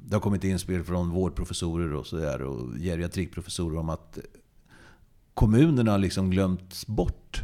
det 0.07 0.14
har 0.14 0.21
kommit 0.21 0.45
inspel 0.45 0.85
från 0.85 1.11
vårdprofessorer 1.11 1.95
och, 1.95 2.07
så 2.07 2.17
där, 2.17 2.43
och 2.43 2.75
geriatrikprofessorer 2.78 3.78
om 3.78 3.88
att 3.88 4.19
kommunerna 5.35 5.97
liksom 5.97 6.31
glömts 6.31 6.87
bort? 6.87 7.43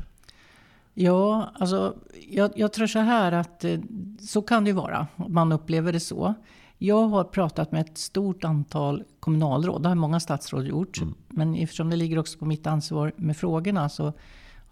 Ja, 0.94 1.52
alltså, 1.54 1.96
jag, 2.30 2.52
jag, 2.56 2.72
tror 2.72 2.86
så 2.86 2.98
här 2.98 3.32
att 3.32 3.64
eh, 3.64 3.80
så 4.20 4.42
kan 4.42 4.64
det 4.64 4.70
ju 4.70 4.76
vara. 4.76 5.06
Man 5.28 5.52
upplever 5.52 5.92
det 5.92 6.00
så. 6.00 6.34
Jag 6.78 7.08
har 7.08 7.24
pratat 7.24 7.72
med 7.72 7.80
ett 7.80 7.98
stort 7.98 8.44
antal 8.44 9.04
kommunalråd. 9.20 9.82
Det 9.82 9.88
har 9.88 9.96
många 9.96 10.20
statsråd 10.20 10.66
gjort. 10.66 11.00
Mm. 11.00 11.14
Men 11.28 11.54
eftersom 11.54 11.90
det 11.90 11.96
ligger 11.96 12.18
också 12.18 12.38
på 12.38 12.44
mitt 12.44 12.66
ansvar 12.66 13.12
med 13.16 13.36
frågorna 13.36 13.88
så 13.88 14.12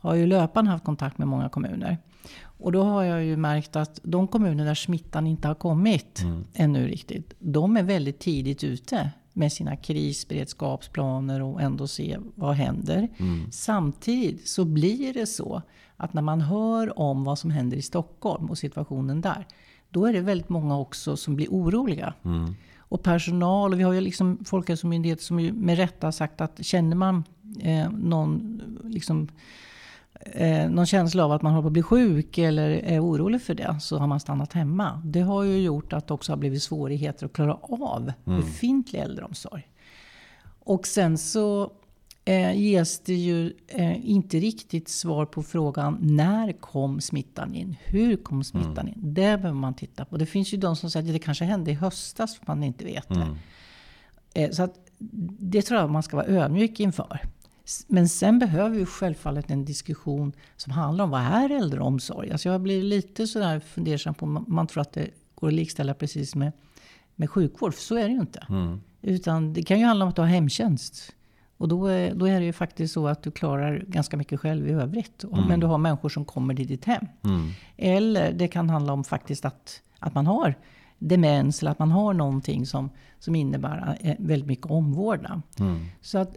har 0.00 0.14
jag 0.14 0.28
löpande 0.28 0.70
haft 0.70 0.84
kontakt 0.84 1.18
med 1.18 1.28
många 1.28 1.48
kommuner. 1.48 1.98
Och 2.62 2.72
då 2.72 2.82
har 2.82 3.02
jag 3.02 3.24
ju 3.24 3.36
märkt 3.36 3.76
att 3.76 4.00
de 4.02 4.28
kommuner 4.28 4.64
där 4.64 4.74
smittan 4.74 5.26
inte 5.26 5.48
har 5.48 5.54
kommit 5.54 6.22
mm. 6.22 6.44
ännu 6.54 6.86
riktigt. 6.86 7.34
De 7.38 7.76
är 7.76 7.82
väldigt 7.82 8.18
tidigt 8.18 8.64
ute 8.64 9.10
med 9.32 9.52
sina 9.52 9.76
krisberedskapsplaner 9.76 11.42
och 11.42 11.62
ändå 11.62 11.86
se 11.86 12.18
vad 12.34 12.54
händer. 12.54 13.08
Mm. 13.18 13.50
Samtidigt 13.50 14.48
så 14.48 14.64
blir 14.64 15.14
det 15.14 15.26
så 15.26 15.62
att 15.96 16.14
när 16.14 16.22
man 16.22 16.40
hör 16.40 16.98
om 16.98 17.24
vad 17.24 17.38
som 17.38 17.50
händer 17.50 17.76
i 17.76 17.82
Stockholm 17.82 18.50
och 18.50 18.58
situationen 18.58 19.20
där, 19.20 19.46
då 19.90 20.06
är 20.06 20.12
det 20.12 20.20
väldigt 20.20 20.48
många 20.48 20.78
också 20.78 21.16
som 21.16 21.36
blir 21.36 21.48
oroliga. 21.48 22.14
Mm. 22.24 22.54
Och 22.78 23.02
personal, 23.02 23.72
och 23.72 23.78
vi 23.78 23.82
har 23.82 23.92
ju 23.92 24.00
liksom 24.00 24.44
Folkhälsomyndigheten 24.44 25.24
som 25.24 25.40
ju 25.40 25.52
med 25.52 25.76
rätta 25.76 26.06
har 26.06 26.12
sagt 26.12 26.40
att 26.40 26.64
känner 26.64 26.96
man 26.96 27.24
eh, 27.60 27.90
någon 27.90 28.62
liksom, 28.84 29.28
eh, 30.26 30.70
någon 30.70 30.86
känsla 30.86 31.24
av 31.24 31.32
att 31.32 31.42
man 31.42 31.52
håller 31.52 31.62
på 31.62 31.66
att 31.66 31.72
bli 31.72 31.82
sjuk 31.82 32.38
eller 32.38 32.68
är 32.70 33.04
orolig 33.04 33.42
för 33.42 33.54
det 33.54 33.76
så 33.80 33.98
har 33.98 34.06
man 34.06 34.20
stannat 34.20 34.52
hemma. 34.52 35.02
Det 35.04 35.20
har 35.20 35.42
ju 35.42 35.58
gjort 35.58 35.92
att 35.92 36.06
det 36.06 36.14
också 36.14 36.32
har 36.32 36.36
blivit 36.36 36.62
svårigheter 36.62 37.26
att 37.26 37.32
klara 37.32 37.54
av 37.54 38.12
mm. 38.26 38.40
befintlig 38.40 39.00
äldreomsorg. 39.00 39.68
Och 40.64 40.86
sen 40.86 41.18
så 41.18 41.72
eh, 42.24 42.52
ges 42.60 43.00
det 43.00 43.14
ju 43.14 43.52
eh, 43.68 44.10
inte 44.10 44.38
riktigt 44.38 44.88
svar 44.88 45.26
på 45.26 45.42
frågan 45.42 45.98
när 46.00 46.52
kom 46.52 47.00
smittan 47.00 47.54
in? 47.54 47.76
Hur 47.84 48.16
kom 48.16 48.44
smittan 48.44 48.78
Mm. 48.78 48.86
in? 48.88 48.94
Det 48.96 49.12
behöver 49.38 49.52
man 49.52 49.74
titta 49.74 50.04
på. 50.04 50.16
Det 50.16 50.26
finns 50.26 50.52
ju 50.54 50.56
de 50.58 50.76
som 50.76 50.90
säger 50.90 51.06
att 51.06 51.12
det 51.12 51.18
kanske 51.18 51.44
hände 51.44 51.70
i 51.70 51.74
höstas, 51.74 52.36
för 52.36 52.46
man 52.46 52.62
inte 52.62 52.84
vet 52.84 53.08
det. 53.08 53.14
Mm. 53.14 53.36
Eh, 54.34 54.50
Så 54.50 54.62
att 54.62 54.74
det 55.38 55.62
tror 55.62 55.80
jag 55.80 55.90
man 55.90 56.02
ska 56.02 56.16
vara 56.16 56.26
ödmjuk 56.26 56.80
inför. 56.80 57.20
Men 57.88 58.08
sen 58.08 58.38
behöver 58.38 58.76
vi 58.76 58.86
självfallet 58.86 59.50
en 59.50 59.64
diskussion 59.64 60.32
som 60.56 60.72
handlar 60.72 61.04
om 61.04 61.10
vad 61.10 61.20
är 61.20 61.50
äldreomsorg? 61.50 62.30
Alltså 62.32 62.48
jag 62.48 62.60
blir 62.60 62.82
lite 62.82 63.26
sådär 63.26 63.60
fundersam 63.60 64.14
på 64.14 64.26
man 64.26 64.66
tror 64.66 64.80
att 64.80 64.92
det 64.92 65.10
går 65.34 65.48
att 65.48 65.54
likställa 65.54 65.94
precis 65.94 66.34
med, 66.34 66.52
med 67.16 67.30
sjukvård. 67.30 67.74
För 67.74 67.82
så 67.82 67.96
är 67.96 68.02
det 68.08 68.14
ju 68.14 68.20
inte. 68.20 68.46
Mm. 68.48 68.80
Utan 69.02 69.52
det 69.52 69.62
kan 69.62 69.78
ju 69.78 69.84
handla 69.86 70.04
om 70.04 70.08
att 70.08 70.16
du 70.16 70.22
har 70.22 70.28
hemtjänst. 70.28 71.14
Och 71.56 71.68
då 71.68 71.86
är, 71.86 72.14
då 72.14 72.28
är 72.28 72.40
det 72.40 72.46
ju 72.46 72.52
faktiskt 72.52 72.94
så 72.94 73.08
att 73.08 73.22
du 73.22 73.30
klarar 73.30 73.84
ganska 73.88 74.16
mycket 74.16 74.40
själv 74.40 74.68
i 74.68 74.72
övrigt. 74.72 75.24
Och- 75.24 75.38
Men 75.48 75.60
du 75.60 75.66
har 75.66 75.78
människor 75.78 76.08
som 76.08 76.24
kommer 76.24 76.54
till 76.54 76.66
ditt 76.66 76.84
hem. 76.84 77.06
Mm. 77.24 77.50
Eller 77.76 78.32
det 78.32 78.48
kan 78.48 78.70
handla 78.70 78.92
om 78.92 79.04
faktiskt 79.04 79.44
att, 79.44 79.82
att 79.98 80.14
man 80.14 80.26
har 80.26 80.54
demens 80.98 81.62
eller 81.62 81.70
att 81.70 81.78
man 81.78 81.90
har 81.90 82.14
någonting 82.14 82.66
som, 82.66 82.90
som 83.18 83.34
innebär 83.34 83.98
eh, 84.00 84.14
väldigt 84.18 84.46
mycket 84.48 84.66
omvårdnad. 84.66 85.42
Mm. 85.60 85.86
Så 86.00 86.18
att 86.18 86.36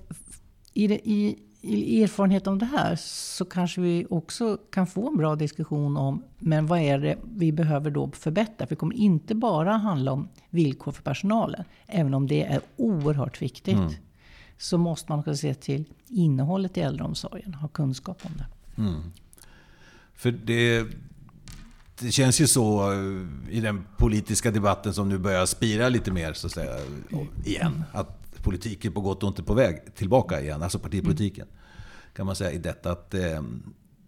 i, 0.77 0.87
det, 0.87 1.09
i, 1.09 1.39
i 1.61 2.03
erfarenhet 2.03 2.47
av 2.47 2.57
det 2.57 2.65
här 2.65 2.95
så 2.99 3.45
kanske 3.45 3.81
vi 3.81 4.07
också 4.09 4.57
kan 4.71 4.87
få 4.87 5.09
en 5.09 5.17
bra 5.17 5.35
diskussion 5.35 5.97
om 5.97 6.23
men 6.39 6.67
vad 6.67 6.79
är 6.79 6.99
det 6.99 7.17
vi 7.35 7.51
behöver 7.51 7.91
då 7.91 8.11
förbättra? 8.11 8.67
För 8.67 8.75
det 8.75 8.79
kommer 8.79 8.95
inte 8.95 9.35
bara 9.35 9.71
handla 9.71 10.11
om 10.11 10.29
villkor 10.49 10.91
för 10.91 11.03
personalen. 11.03 11.63
Även 11.87 12.13
om 12.13 12.27
det 12.27 12.43
är 12.43 12.61
oerhört 12.75 13.41
viktigt. 13.41 13.77
Mm. 13.77 13.93
Så 14.57 14.77
måste 14.77 15.11
man 15.11 15.19
också 15.19 15.35
se 15.35 15.53
till 15.53 15.85
innehållet 16.07 16.77
i 16.77 16.81
äldreomsorgen. 16.81 17.53
Ha 17.53 17.67
kunskap 17.67 18.25
om 18.25 18.31
det. 18.37 18.45
För 20.15 20.31
det, 20.31 20.85
det 21.99 22.11
känns 22.11 22.41
ju 22.41 22.47
så 22.47 22.91
eh, 22.91 23.57
i 23.57 23.61
den 23.61 23.85
politiska 23.97 24.51
debatten 24.51 24.93
som 24.93 25.09
nu 25.09 25.17
börjar 25.17 25.45
spira 25.45 25.89
lite 25.89 26.11
mer 26.11 26.33
så 26.33 26.47
att 26.47 26.53
säga, 26.53 26.75
igen. 27.45 27.83
Att 27.91 28.24
politiken 28.45 28.93
på 28.93 29.01
gott 29.01 29.23
och 29.23 29.29
ont 29.29 29.39
är 29.39 29.43
på 29.43 29.53
väg 29.53 29.95
tillbaka 29.95 30.41
igen, 30.41 30.63
alltså 30.63 30.79
partipolitiken. 30.79 31.47
Kan 32.13 32.25
man 32.25 32.35
säga 32.35 32.51
i 32.51 32.57
detta 32.57 32.91
att 32.91 33.13
eh, 33.13 33.41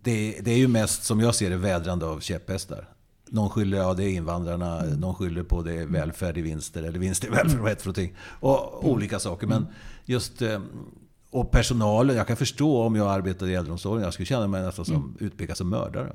det, 0.02 0.40
det 0.42 0.52
är 0.52 0.58
ju 0.58 0.68
mest 0.68 1.04
som 1.04 1.20
jag 1.20 1.36
ser 1.36 1.50
det 1.50 1.58
vädrande 1.58 2.06
av 2.06 2.20
käpphästar. 2.20 2.90
Någon 3.30 3.50
skyller, 3.50 3.78
ja 3.78 3.94
det 3.94 4.04
är 4.04 4.10
invandrarna, 4.10 4.82
någon 4.82 5.16
skyller 5.16 5.44
på 5.44 5.62
det 5.62 5.74
är 5.74 5.86
välfärd 5.86 6.38
i 6.38 6.42
vinster 6.42 6.84
eller 6.84 7.00
vinst 7.00 7.24
i 7.24 7.30
välfärd, 7.30 7.60
vad 7.60 7.70
heter 7.70 7.94
det. 7.94 8.10
Och 8.20 8.90
olika 8.90 9.20
saker. 9.20 9.48
Men 9.48 9.68
just 10.06 10.42
eh, 10.42 10.60
och 11.30 11.52
personalen, 11.52 12.16
jag 12.16 12.28
kan 12.28 12.38
förstå 12.38 12.82
om 12.82 12.96
jag 12.96 13.08
arbetade 13.08 13.52
i 13.52 13.56
äldreomsorgen, 13.56 14.04
jag 14.04 14.14
skulle 14.14 14.26
känna 14.26 14.48
mig 14.48 14.62
nästan 14.62 14.86
som 14.86 15.18
utpekad 15.20 15.58
som 15.58 15.70
mördare. 15.70 16.12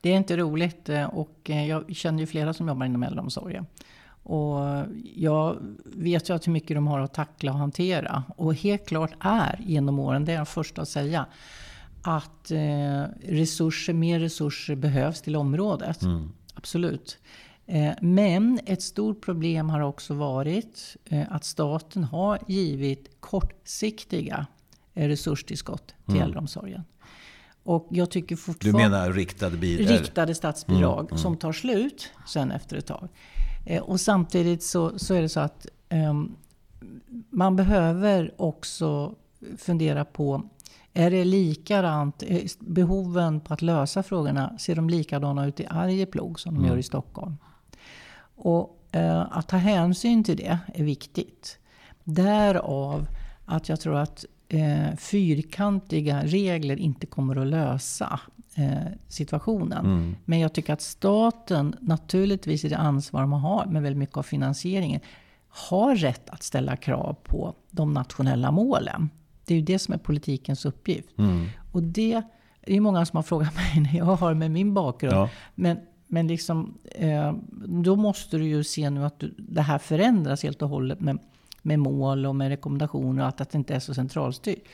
Det 0.00 0.12
är 0.12 0.16
inte 0.16 0.36
roligt 0.36 0.88
eh, 0.88 1.04
och 1.04 1.50
eh, 1.50 1.68
jag 1.68 1.96
känner 1.96 2.20
ju 2.20 2.26
flera 2.26 2.54
som 2.54 2.68
jobbar 2.68 2.86
inom 2.86 3.02
äldreomsorgen. 3.02 3.66
Och 4.22 4.84
jag 5.14 5.56
vet 5.84 6.30
ju 6.30 6.34
att 6.34 6.46
hur 6.46 6.52
mycket 6.52 6.76
de 6.76 6.86
har 6.86 7.00
att 7.00 7.14
tackla 7.14 7.52
och 7.52 7.58
hantera. 7.58 8.22
Och 8.36 8.54
helt 8.54 8.86
klart 8.86 9.12
är 9.20 9.60
genom 9.66 9.98
åren, 9.98 10.24
det 10.24 10.32
är 10.32 10.36
jag 10.36 10.48
första 10.48 10.82
att 10.82 10.88
säga, 10.88 11.26
att 12.02 12.50
eh, 12.50 13.02
resurser, 13.22 13.92
mer 13.92 14.20
resurser 14.20 14.74
behövs 14.74 15.22
till 15.22 15.36
området. 15.36 16.00
Absolut. 16.54 17.18
Eh, 17.66 17.92
Men 18.00 18.60
ett 18.66 18.82
stort 18.82 19.24
problem 19.24 19.70
har 19.70 19.80
också 19.80 20.14
varit 20.14 20.96
eh, 21.04 21.22
att 21.30 21.44
staten 21.44 22.04
har 22.04 22.38
givit 22.48 23.10
kortsiktiga 23.20 24.46
eh, 24.94 25.08
resurstillskott 25.08 25.94
till 26.06 26.20
äldreomsorgen. 26.20 26.82
Och 27.64 27.88
jag 27.90 28.10
tycker 28.10 28.28
Du 28.28 28.36
fortfarande 28.36 28.78
menar 28.88 29.12
riktade 29.12 29.56
bidrag? 29.56 29.90
riktade 30.00 30.34
statsbidrag 30.34 31.18
som 31.18 31.36
tar 31.36 31.52
slut 31.52 32.10
sen 32.26 32.50
efter 32.50 32.76
ett 32.76 32.86
tag. 32.86 33.08
Eh, 33.64 33.82
och 33.82 34.00
samtidigt 34.00 34.62
så, 34.62 34.98
så 34.98 35.14
är 35.14 35.22
det 35.22 35.28
så 35.28 35.40
att 35.40 35.66
ehm, 35.88 36.36
man 37.30 37.56
behöver 37.56 38.34
också 38.36 39.14
fundera 39.56 40.04
på 40.04 40.42
är 40.94 41.10
det 41.10 41.24
likadant? 41.24 42.22
eh, 42.26 42.42
Behoven 42.60 43.40
på 43.40 43.54
att 43.54 43.62
lösa 43.62 44.02
frågorna, 44.02 44.58
ser 44.58 44.76
de 44.76 44.90
likadana 44.90 45.46
ut 45.46 45.60
i 45.60 45.66
Arjeplog 45.70 46.40
som 46.40 46.54
de 46.54 46.66
gör 46.66 46.76
i 46.76 46.82
Stockholm? 46.82 47.36
Och 48.36 48.78
eh, 48.92 49.26
att 49.30 49.48
ta 49.48 49.56
hänsyn 49.56 50.24
till 50.24 50.36
det 50.36 50.58
är 50.74 50.84
viktigt. 50.84 51.58
Därav 52.04 53.06
att 53.44 53.68
jag 53.68 53.80
tror 53.80 53.96
att 53.96 54.24
eh, 54.52 54.96
fyrkantiga 54.96 56.22
regler 56.24 56.76
inte 56.76 57.06
kommer 57.06 57.36
att 57.36 57.46
lösa 57.46 58.20
eh, 58.54 58.92
situationen. 59.08 60.16
Men 60.24 60.38
jag 60.38 60.52
tycker 60.52 60.72
att 60.72 60.80
staten, 60.80 61.76
naturligtvis 61.80 62.64
i 62.64 62.68
det 62.68 62.76
ansvar 62.76 63.26
man 63.26 63.40
har 63.40 63.66
med 63.66 63.82
väldigt 63.82 63.98
mycket 63.98 64.16
av 64.16 64.22
finansieringen, 64.22 65.00
har 65.48 65.96
rätt 65.96 66.30
att 66.30 66.42
ställa 66.42 66.76
krav 66.76 67.16
på 67.22 67.54
de 67.70 67.92
nationella 67.92 68.50
målen. 68.50 69.10
Det 69.46 69.54
är 69.54 69.58
ju 69.58 69.64
det 69.64 69.78
som 69.78 69.94
är 69.94 69.98
politikens 69.98 70.64
uppgift. 70.64 71.08
Och 71.72 71.82
det 71.82 72.22
är 72.62 72.74
ju 72.74 72.80
många 72.80 73.06
som 73.06 73.16
har 73.16 73.22
frågat 73.22 73.54
mig 73.74 73.80
när 73.80 73.98
jag 73.98 74.04
har 74.04 74.34
med 74.34 74.50
min 74.50 74.74
bakgrund. 74.74 75.14
Ja. 75.14 75.28
Men, 75.54 75.78
men 76.06 76.26
liksom, 76.26 76.78
eh, 76.90 77.34
då 77.66 77.96
måste 77.96 78.38
du 78.38 78.46
ju 78.46 78.64
se 78.64 78.90
nu 78.90 79.04
att 79.04 79.18
du, 79.18 79.34
det 79.38 79.62
här 79.62 79.78
förändras 79.78 80.42
helt 80.42 80.62
och 80.62 80.68
hållet 80.68 81.00
med, 81.00 81.18
med 81.62 81.78
mål 81.78 82.26
och 82.26 82.36
med 82.36 82.48
rekommendationer 82.48 83.22
och 83.22 83.28
att, 83.28 83.40
att 83.40 83.50
det 83.50 83.58
inte 83.58 83.74
är 83.74 83.80
så 83.80 83.94
centralstyrt. 83.94 84.64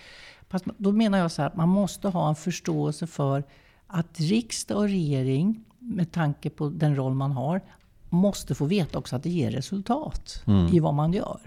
Fast 0.49 0.64
då 0.78 0.92
menar 0.92 1.18
jag 1.18 1.33
så 1.33 1.42
här, 1.42 1.49
att 1.49 1.57
man 1.57 1.68
måste 1.68 2.09
ha 2.09 2.28
en 2.28 2.35
förståelse 2.35 3.07
för 3.07 3.45
att 3.87 4.21
riksdag 4.21 4.76
och 4.78 4.83
regering, 4.88 5.64
med 5.78 6.12
tanke 6.12 6.50
på 6.50 6.68
den 6.68 6.97
roll 6.97 7.14
man 7.14 7.33
har, 7.33 7.61
måste 8.09 8.54
få 8.54 8.64
veta 8.64 8.99
också 8.99 9.16
att 9.16 9.23
det 9.23 9.30
ger 9.30 9.50
resultat 9.50 10.45
i 10.73 10.80
vad 10.80 10.95
man 10.95 11.12
gör. 11.12 11.40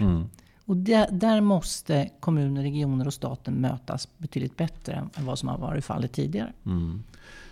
Och 0.66 0.78
där, 0.78 1.08
där 1.12 1.42
måste 1.42 2.10
kommuner, 2.20 2.62
regioner 2.62 3.08
och 3.08 3.14
staten 3.14 3.54
mötas 3.54 4.08
betydligt 4.18 4.58
bättre 4.58 5.10
än 5.14 5.26
vad 5.26 5.40
som 5.40 5.50
har 5.50 5.58
varit 5.58 5.86
fallet 5.86 6.14
tidigare. 6.14 6.54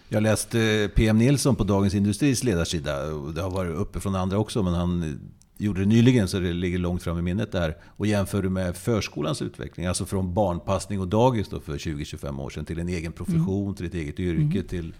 Jag 0.10 0.24
läste 0.24 0.90
PM 0.96 1.18
Nilsson 1.18 1.56
på 1.56 1.64
Dagens 1.64 1.94
Industris 1.94 2.44
ledarsida. 2.44 3.06
Det 3.36 3.42
har 3.42 3.52
varit 3.52 3.76
uppe 3.76 4.00
från 4.00 4.16
andra 4.16 4.38
också, 4.38 4.64
men 4.64 4.74
han 4.74 5.20
gjorde 5.60 5.80
det 5.80 5.86
nyligen 5.86 6.28
så 6.28 6.40
det 6.40 6.54
ligger 6.54 6.78
långt 6.78 7.04
fram 7.04 7.20
i 7.20 7.22
minnet 7.22 7.52
där. 7.52 7.78
Och 7.88 8.08
jämförde 8.08 8.50
med 8.50 8.76
förskolans 8.76 9.42
utveckling. 9.42 9.86
Alltså 9.86 10.06
från 10.06 10.34
barnpassning 10.34 11.00
och 11.00 11.08
dagis 11.08 11.50
för 11.50 11.78
20-25 11.78 12.42
år 12.42 12.50
sedan 12.50 12.66
till 12.66 12.80
en 12.80 12.90
egen 12.90 13.12
profession, 13.12 13.76
till 13.76 13.86
ett 13.86 13.94
eget 13.94 14.20
yrke, 14.20 14.64
till 14.64 14.94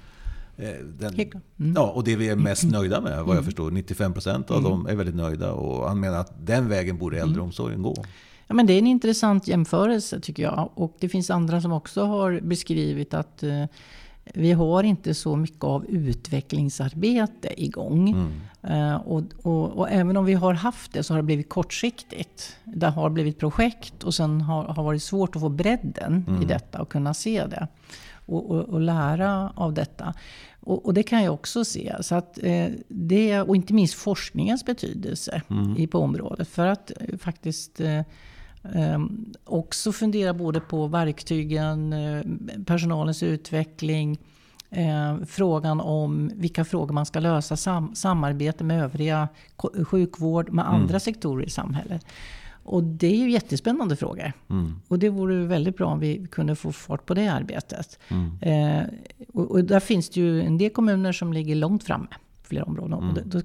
eh, 0.58 0.70
den, 1.00 1.14
klart. 1.14 1.44
ja, 1.76 1.92
och 1.92 2.04
det 2.04 2.16
vi 2.16 2.30
är 2.30 2.36
mest 2.36 2.64
nöjda 2.64 3.02
med, 3.02 3.24
vad 3.24 3.38
jag 3.38 3.46
förstår. 3.46 3.72
95% 3.72 4.52
av 4.52 4.64
dem 4.64 4.88
är 4.88 4.96
väldigt 4.96 5.16
nöjda. 5.16 5.52
Och 5.52 5.88
han 5.88 6.00
menar 6.00 6.18
att 6.18 6.46
den 6.46 6.70
vägen 6.70 6.98
borde 6.98 7.20
äldreomsorgen 7.20 7.82
gå. 7.82 7.96
Ja, 8.48 8.56
men 8.56 8.68
det 8.68 8.74
är 8.74 8.78
en 8.78 8.88
intressant 8.88 9.48
jämförelse 9.48 10.20
tycker 10.20 10.44
jag. 10.44 10.70
Och 10.74 10.98
det 11.00 11.10
finns 11.10 11.30
andra 11.30 11.62
som 11.62 11.72
också 11.72 12.04
har 12.04 12.40
beskrivit 12.40 13.14
att 13.14 13.44
eh, 13.44 13.66
vi 14.34 14.52
har 14.52 14.84
inte 14.84 15.14
så 15.14 15.36
mycket 15.36 15.64
av 15.64 15.86
utvecklingsarbete 15.86 17.64
igång. 17.64 18.10
Eh, 18.64 18.96
och, 18.96 19.24
och, 19.42 19.78
och 19.78 19.90
även 19.92 20.18
om 20.18 20.26
vi 20.26 20.34
har 20.34 20.54
haft 20.54 20.94
det 20.94 21.04
så 21.04 21.14
har 21.14 21.18
det 21.18 21.24
blivit 21.24 21.50
kortsiktigt. 21.50 22.58
Det 22.64 22.88
har 22.88 23.10
blivit 23.10 23.40
projekt 23.40 24.04
och 24.04 24.14
sen 24.14 24.42
har, 24.42 24.64
har 24.64 24.84
varit 24.84 25.04
svårt 25.04 25.36
att 25.36 25.42
få 25.42 25.50
bredden 25.50 26.40
i 26.42 26.46
detta 26.46 26.82
och 26.82 26.90
kunna 26.90 27.14
se 27.14 27.46
det. 27.46 27.68
Och, 28.26 28.52
och, 28.52 28.70
och 28.70 28.82
lära 28.82 29.54
av 29.56 29.74
detta. 29.74 30.14
Och, 30.62 30.94
det 30.94 31.04
kan 31.04 31.24
jag 31.24 31.34
också 31.34 31.66
se. 31.66 31.96
Så 32.02 32.16
att, 32.16 32.40
eh, 32.44 32.68
det, 32.88 33.42
och 33.42 33.56
inte 33.56 33.74
minst 33.74 33.94
forskningens 33.94 34.66
betydelse 34.66 35.42
i, 35.78 35.88
på 35.88 36.00
området. 36.00 36.48
För 36.48 36.68
att 36.68 36.92
eh, 37.00 37.18
faktiskt 37.18 37.82
eh, 38.64 38.94
eh, 38.94 39.00
också 39.44 39.92
fundera 39.92 40.34
både 40.34 40.60
på 40.60 40.88
verktygen, 40.88 41.94
eh, 41.94 42.22
personalens 42.66 43.24
utveckling, 43.24 44.20
eh, 44.70 45.18
frågan 45.28 45.82
om 45.82 46.32
vilka 46.36 46.66
frågor 46.66 46.94
man 46.94 47.06
ska 47.06 47.20
lösa, 47.20 47.58
sam, 47.58 47.96
samarbete 47.96 48.64
med 48.64 48.84
övriga 48.84 49.28
sjukvård, 49.86 50.52
med 50.52 50.70
andra 50.70 51.00
sektorer 51.00 51.46
i 51.46 51.50
samhället. 51.50 52.06
Och 52.64 52.84
det 52.84 53.08
är 53.08 53.16
ju 53.16 53.32
jättespännande 53.32 53.96
frågor. 53.96 54.34
Och 54.88 55.00
det 55.00 55.10
vore 55.10 55.46
väldigt 55.46 55.78
bra 55.78 55.88
om 55.88 56.00
vi 56.00 56.28
kunde 56.32 56.56
få 56.56 56.72
fart 56.72 57.06
på 57.06 57.14
det 57.14 57.28
arbetet. 57.28 58.00
Eh, 58.42 58.82
och, 59.34 59.52
och 59.52 59.64
där 59.64 59.80
finns 59.80 60.10
det 60.10 60.20
ju 60.20 60.42
en 60.42 60.58
del 60.58 60.70
kommuner 60.70 61.12
som 61.12 61.34
ligger 61.34 61.56
långt 61.56 61.84
framme 61.84 62.08
flera 62.44 62.64
områden. 62.64 62.94
Och 62.94 63.14
det, 63.14 63.22
då, 63.26 63.42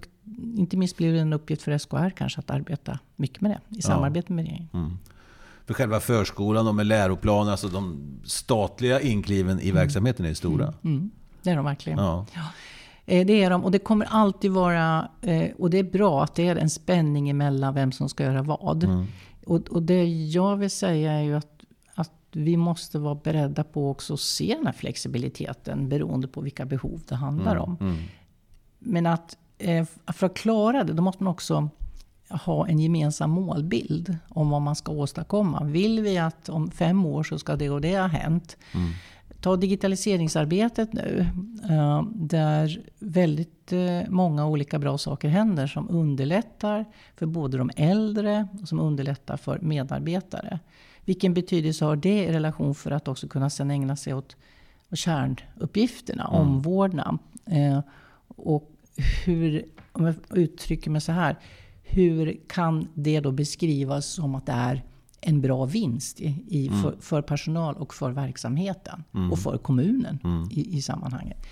inte 0.56 0.76
minst 0.76 0.96
blir 0.96 1.12
det 1.12 1.18
en 1.20 1.32
uppgift 1.32 1.62
för 1.62 1.78
SKR 1.78 2.10
kanske 2.10 2.38
att 2.38 2.50
arbeta 2.50 2.98
mycket 3.16 3.40
med 3.40 3.50
det 3.50 3.78
i 3.78 3.82
samarbete 3.82 4.32
med 4.32 4.44
regeringen. 4.44 4.98
För 5.66 5.74
själva 5.74 6.00
förskolan 6.00 6.66
och 6.66 6.74
med 6.74 6.86
läroplan, 6.86 7.48
alltså 7.48 7.68
de 7.68 7.98
statliga 8.24 9.00
inkliven 9.00 9.60
i 9.60 9.70
verksamheten 9.70 10.26
är 10.26 10.34
stora. 10.34 10.74
Mm, 10.84 11.10
det 11.42 11.50
är 11.50 11.56
de 11.56 11.64
verkligen. 11.64 11.98
Ja. 11.98 12.26
Eh, 13.06 13.26
Det 13.26 13.42
är 13.42 13.50
de 13.50 13.64
och 13.64 13.70
det 13.70 13.78
kommer 13.78 14.06
alltid 14.10 14.50
vara, 14.50 15.08
eh, 15.22 15.50
och 15.58 15.70
det 15.70 15.78
är 15.78 15.84
bra 15.84 16.24
att 16.24 16.34
det 16.34 16.48
är 16.48 16.56
en 16.56 16.70
spänning 16.70 17.28
emellan 17.30 17.74
vem 17.74 17.92
som 17.92 18.08
ska 18.08 18.24
göra 18.24 18.42
vad. 18.42 19.06
Och, 19.46 19.68
och 19.68 19.82
det 19.82 20.04
jag 20.04 20.56
vill 20.56 20.70
säga 20.70 21.12
är 21.12 21.22
ju 21.22 21.36
att, 21.36 21.64
att 21.94 22.12
vi 22.32 22.56
måste 22.56 22.98
vara 22.98 23.14
beredda 23.14 23.64
på 23.64 23.90
också 23.90 24.14
att 24.14 24.20
se 24.20 24.54
den 24.56 24.66
här 24.66 24.72
flexibiliteten 24.72 25.88
beroende 25.88 26.28
på 26.28 26.40
vilka 26.40 26.64
behov 26.64 27.02
det 27.08 27.14
handlar 27.14 27.56
om. 27.56 27.76
Mm. 27.80 27.96
Men 28.78 29.06
att 29.06 29.36
för 30.12 30.26
att 30.26 30.34
klara 30.34 30.84
det, 30.84 30.92
då 30.92 31.02
måste 31.02 31.24
man 31.24 31.30
också 31.32 31.68
ha 32.28 32.68
en 32.68 32.78
gemensam 32.78 33.30
målbild 33.30 34.16
om 34.28 34.50
vad 34.50 34.62
man 34.62 34.76
ska 34.76 34.92
åstadkomma. 34.92 35.64
Vill 35.64 36.00
vi 36.00 36.18
att 36.18 36.48
om 36.48 36.70
fem 36.70 37.06
år 37.06 37.22
så 37.22 37.38
ska 37.38 37.56
det 37.56 37.70
och 37.70 37.80
det 37.80 37.98
ha 37.98 38.06
hänt. 38.06 38.56
Mm. 38.74 38.90
Ta 39.40 39.56
digitaliseringsarbetet 39.56 40.92
nu, 40.92 41.26
eh, 41.70 42.02
där 42.12 42.80
väldigt 42.98 43.72
eh, 43.72 44.00
många 44.08 44.46
olika 44.46 44.78
bra 44.78 44.98
saker 44.98 45.28
händer 45.28 45.66
som 45.66 45.90
underlättar 45.90 46.84
för 47.16 47.26
både 47.26 47.58
de 47.58 47.70
äldre 47.76 48.48
och 48.62 48.68
som 48.68 48.80
underlättar 48.80 49.36
för 49.36 49.58
medarbetare. 49.58 50.58
Vilken 51.04 51.34
betydelse 51.34 51.84
har 51.84 51.96
det 51.96 52.24
i 52.24 52.32
relation 52.32 52.74
för 52.74 52.90
att 52.90 53.08
också 53.08 53.28
kunna 53.28 53.50
sen 53.50 53.70
ägna 53.70 53.96
sig 53.96 54.14
åt 54.14 54.36
kärnuppgifterna, 54.92 56.28
Mm. 56.28 56.40
omvårdnad? 56.40 57.18
Eh, 57.46 57.80
och 58.36 58.73
hur, 59.24 59.64
om 59.92 60.04
jag 60.04 60.14
uttrycker 60.38 60.90
mig 60.90 61.00
så 61.00 61.12
här, 61.12 61.36
hur 61.82 62.36
kan 62.48 62.88
det 62.94 63.20
då 63.20 63.32
beskrivas 63.32 64.06
som 64.06 64.34
att 64.34 64.46
det 64.46 64.52
är 64.52 64.82
en 65.20 65.40
bra 65.40 65.64
vinst 65.64 66.20
i, 66.20 66.44
i, 66.48 66.68
Mm. 66.68 66.82
för, 66.82 66.96
för 67.00 67.22
personal 67.22 67.74
och 67.74 67.94
för 67.94 68.10
verksamheten 68.10 69.04
och 69.32 69.38
för 69.38 69.58
kommunen 69.58 70.18
Mm. 70.24 70.48
i, 70.50 70.76
i 70.76 70.82
sammanhanget. 70.82 71.46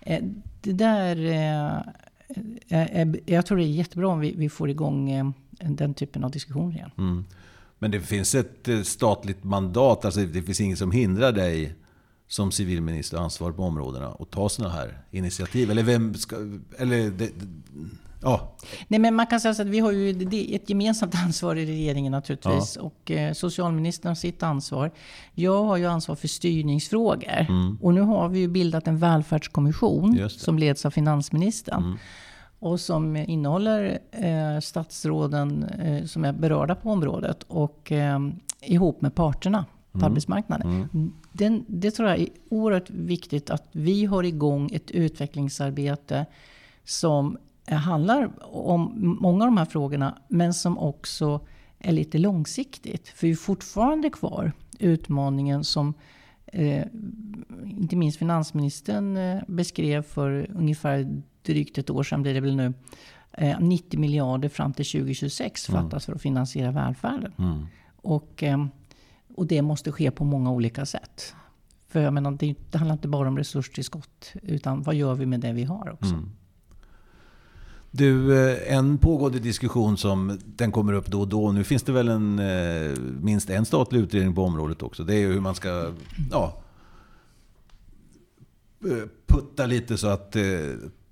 Eh, 0.00 0.24
Det 0.60 0.72
där, 0.72 1.16
eh, 1.24 1.82
är- 2.68 3.20
jag 3.26 3.46
tror 3.46 3.58
det 3.58 3.64
är 3.64 3.66
jättebra 3.66 4.08
om 4.08 4.20
vi, 4.20 4.34
vi 4.36 4.48
får 4.48 4.70
igång 4.70 5.10
eh, 5.10 5.30
den 5.60 5.94
typen 5.94 6.24
av 6.24 6.30
diskussioner 6.30 6.74
igen. 6.76 6.90
Mm. 6.98 7.24
Men 7.78 7.90
det 7.90 8.00
finns 8.00 8.34
ett 8.34 8.68
eh, 8.68 8.80
statligt 8.82 9.44
mandat, 9.44 10.04
alltså 10.04 10.20
det 10.20 10.42
finns 10.42 10.60
inget 10.60 10.78
som 10.78 10.90
hindrar 10.90 11.32
dig 11.32 11.74
som 12.28 12.52
civilminister 12.52 13.16
och 13.16 13.22
ansvarig 13.22 13.56
på 13.56 13.62
områdena 13.62 14.16
att 14.20 14.30
ta 14.30 14.48
sådana 14.48 14.74
här 14.74 14.98
initiativ? 15.10 15.70
Eller 15.70 15.82
vem 15.82 16.14
ska... 16.14 16.36
Eller 16.78 17.10
det, 17.10 17.30
ja, 18.22 18.56
Nej, 18.88 19.00
men 19.00 19.14
man 19.14 19.26
kan 19.26 19.40
säga 19.40 19.52
att 19.52 19.66
vi 19.66 19.78
har 19.78 19.92
ju 19.92 20.10
ett 20.54 20.70
gemensamt 20.70 21.14
ansvar 21.24 21.56
i 21.56 21.66
regeringen 21.66 22.12
naturligtvis. 22.12 22.76
Och 22.76 23.10
eh, 23.10 23.32
socialministern 23.32 24.08
har 24.08 24.14
sitt 24.14 24.42
ansvar. 24.42 24.90
Jag 25.34 25.64
har 25.64 25.76
ju 25.76 25.86
ansvar 25.86 26.14
för 26.14 26.28
styrningsfrågor. 26.28 27.46
Och 27.80 27.94
nu 27.94 28.00
har 28.00 28.28
vi 28.28 28.38
ju 28.38 28.48
bildat 28.48 28.88
en 28.88 28.98
välfärdskommission 28.98 30.28
som 30.30 30.58
leds 30.58 30.86
av 30.86 30.90
finansministern. 30.90 31.98
Och 32.60 32.80
som 32.80 33.16
innehåller 33.16 33.98
eh, 34.10 34.60
statsråden 34.60 35.64
eh, 35.64 36.04
som 36.04 36.24
är 36.24 36.32
berörda 36.32 36.74
på 36.74 36.90
området 36.90 37.42
och 37.42 37.92
ihop 38.60 39.00
med 39.00 39.14
parterna 39.14 39.64
på 40.00 40.06
arbetsmarknaden. 40.06 40.88
Den, 41.32 41.64
det 41.68 41.90
tror 41.90 42.08
jag 42.08 42.18
är 42.18 42.28
oerhört 42.48 42.90
viktigt 42.90 43.50
att 43.50 43.68
vi 43.72 44.04
har 44.04 44.22
igång 44.22 44.70
ett 44.72 44.90
utvecklingsarbete 44.90 46.26
som 46.84 47.38
handlar 47.66 48.30
om 48.56 49.16
många 49.20 49.44
av 49.44 49.48
de 49.48 49.56
här 49.56 49.64
frågorna, 49.64 50.18
men 50.28 50.54
som 50.54 50.78
också 50.78 51.40
är 51.78 51.92
lite 51.92 52.18
långsiktigt. 52.18 53.08
För 53.08 53.26
vi 53.26 53.32
är 53.32 53.36
fortfarande 53.36 54.10
kvar 54.10 54.52
utmaningen 54.78 55.64
som 55.64 55.94
eh, 56.46 56.86
inte 57.64 57.96
minst 57.96 58.18
finansministern 58.18 59.16
eh, 59.16 59.42
beskrev 59.48 60.02
för 60.02 60.50
ungefär 60.54 61.22
drygt 61.42 61.78
ett 61.78 61.90
år 61.90 62.02
sedan 62.02 62.22
blir 62.22 62.34
det 62.34 62.40
väl 62.40 62.56
nu. 62.56 62.74
Eh, 63.32 63.60
90 63.60 64.00
miljarder 64.00 64.48
fram 64.48 64.72
till 64.72 64.86
2026 64.86 65.66
fattas 65.66 66.06
för 66.06 66.12
att 66.12 66.22
finansiera 66.22 66.70
välfärden. 66.70 67.32
Mm. 67.38 67.66
Och, 67.96 68.42
eh, 68.42 68.66
och 69.38 69.46
det 69.46 69.62
måste 69.62 69.92
ske 69.92 70.10
på 70.10 70.24
många 70.24 70.50
olika 70.50 70.86
sätt. 70.86 71.34
För 71.88 72.00
jag 72.00 72.12
menar, 72.12 72.30
det, 72.30 72.54
det 72.70 72.78
handlar 72.78 72.92
inte 72.94 73.08
bara 73.08 73.28
om 73.28 73.38
resurstillskott, 73.38 74.32
utan 74.42 74.82
vad 74.82 74.94
gör 74.94 75.14
vi 75.14 75.26
med 75.26 75.40
det 75.40 75.52
vi 75.52 75.64
har 75.64 75.90
också? 75.92 76.14
Mm. 76.14 76.30
Du, 77.90 78.38
eh, 78.50 78.76
en 78.76 78.98
pågående 78.98 79.38
diskussion 79.38 79.96
som 79.96 80.38
den 80.44 80.72
kommer 80.72 80.92
upp 80.92 81.06
då 81.06 81.20
och 81.20 81.28
då. 81.28 81.52
Nu 81.52 81.64
finns 81.64 81.82
det 81.82 81.92
väl 81.92 82.08
en, 82.08 82.38
eh, 82.38 82.98
minst 83.20 83.50
en 83.50 83.64
statlig 83.64 84.00
utredning 84.00 84.34
på 84.34 84.42
området 84.42 84.82
också. 84.82 85.04
Det 85.04 85.14
är 85.14 85.18
ju 85.18 85.32
hur 85.32 85.40
man 85.40 85.54
ska 85.54 85.92
ja, 86.30 86.62
eh, 88.84 89.08
putta 89.26 89.66
lite 89.66 89.98
så 89.98 90.08
att 90.08 90.36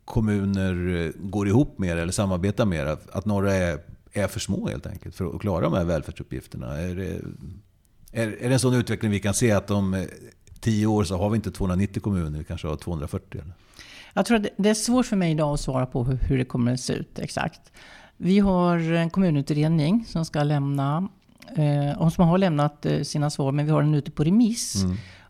kommuner 0.05 1.13
går 1.17 1.49
ihop 1.49 1.79
mer 1.79 1.97
eller 1.97 2.13
samarbetar 2.13 2.67
mer. 2.67 2.87
Att 2.87 3.11
att 3.11 3.25
några 3.25 3.55
är, 3.55 3.79
är 4.13 4.29
för 4.29 4.41
små 4.41 4.69
helt 4.69 4.87
enkelt 4.87 5.15
för 5.15 5.35
att 5.35 5.41
klara 5.41 5.61
de 5.61 5.73
här 5.73 5.85
välfärdsuppgifterna. 5.85 6.79
Är 6.79 6.95
det, 6.95 7.21
är, 8.23 8.29
är 8.29 8.49
det 8.49 8.55
en 8.55 8.61
sån 8.61 8.75
utveckling 8.75 9.11
vi 9.11 9.21
kan 9.21 9.35
se 9.35 9.53
att 9.53 9.71
om 9.71 9.95
eh, 9.95 10.03
tio 10.61 10.87
år 10.87 11.05
så 11.05 11.17
har 11.17 11.31
vi 11.31 11.37
inte 11.37 11.51
290 11.51 12.01
kommuner, 12.03 12.39
vi 12.39 12.45
kanske 12.45 12.69
har 12.69 12.77
240? 12.77 13.41
Eller? 13.41 13.53
Jag 14.15 14.27
tror 14.27 14.37
att 14.37 14.47
det- 14.57 14.69
är 14.69 14.75
svårt 14.75 15.07
för 15.07 15.17
mig 15.17 15.31
idag 15.31 15.55
att 15.55 15.61
svara 15.61 15.87
på 15.87 16.05
hur, 16.05 16.39
det 16.39 16.45
kommer 16.45 16.73
att 16.73 16.81
se 16.81 16.93
ut 16.93 17.19
exakt. 17.19 17.73
Vi 18.17 18.39
har 18.39 18.79
en 18.79 19.11
kommunutredning 19.11 20.05
som 20.09 20.25
ska 20.25 20.43
lämna, 20.43 21.09
eh, 21.57 21.99
och 21.99 22.13
som 22.13 22.29
har 22.29 22.39
lämnat 22.39 22.87
eh, 22.87 23.03
sina 23.03 23.31
svar, 23.31 23.53
men 23.53 23.65
vi 23.67 23.71
har 23.73 23.83
den 23.83 23.95
ute 23.95 24.11
på 24.11 24.25
remiss. 24.25 24.85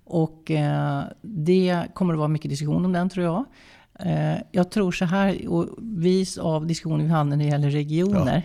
Och 0.05 0.51
eh, 0.51 1.03
det 1.23 1.87
kommer 1.95 2.15
att 2.15 2.19
vara 2.19 2.29
mycket 2.29 2.51
diskussion 2.51 2.85
om 2.85 2.93
den 2.93 3.09
tror 3.09 3.25
jag. 3.27 3.45
Jag 4.51 4.71
tror 4.71 4.93
så 4.93 5.05
här, 5.05 5.49
och 5.49 5.69
vis 5.79 6.39
av 6.39 6.67
diskussionen 6.67 7.07
vi 7.07 7.13
hade 7.13 7.31
när 7.31 7.37
det 7.37 7.45
gäller 7.45 7.71
regioner, 7.71 8.43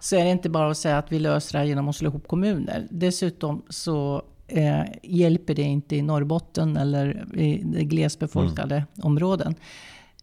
så 0.00 0.16
är 0.16 0.24
det 0.24 0.30
inte 0.30 0.48
bara 0.48 0.70
att 0.70 0.76
säga 0.76 0.98
att 0.98 1.12
vi 1.12 1.18
löser 1.18 1.52
det 1.52 1.58
här 1.58 1.66
genom 1.66 1.88
att 1.88 1.96
slå 1.96 2.10
ihop 2.10 2.28
kommuner. 2.28 2.86
Dessutom 2.90 3.62
så 3.68 4.22
eh, 4.46 4.82
hjälper 5.02 5.54
det 5.54 5.62
inte 5.62 5.96
i 5.96 6.02
Norrbotten 6.02 6.76
eller 6.76 7.38
i 7.38 7.62
de 7.64 7.84
glesbefolkade 7.84 8.84
områden. 9.02 9.54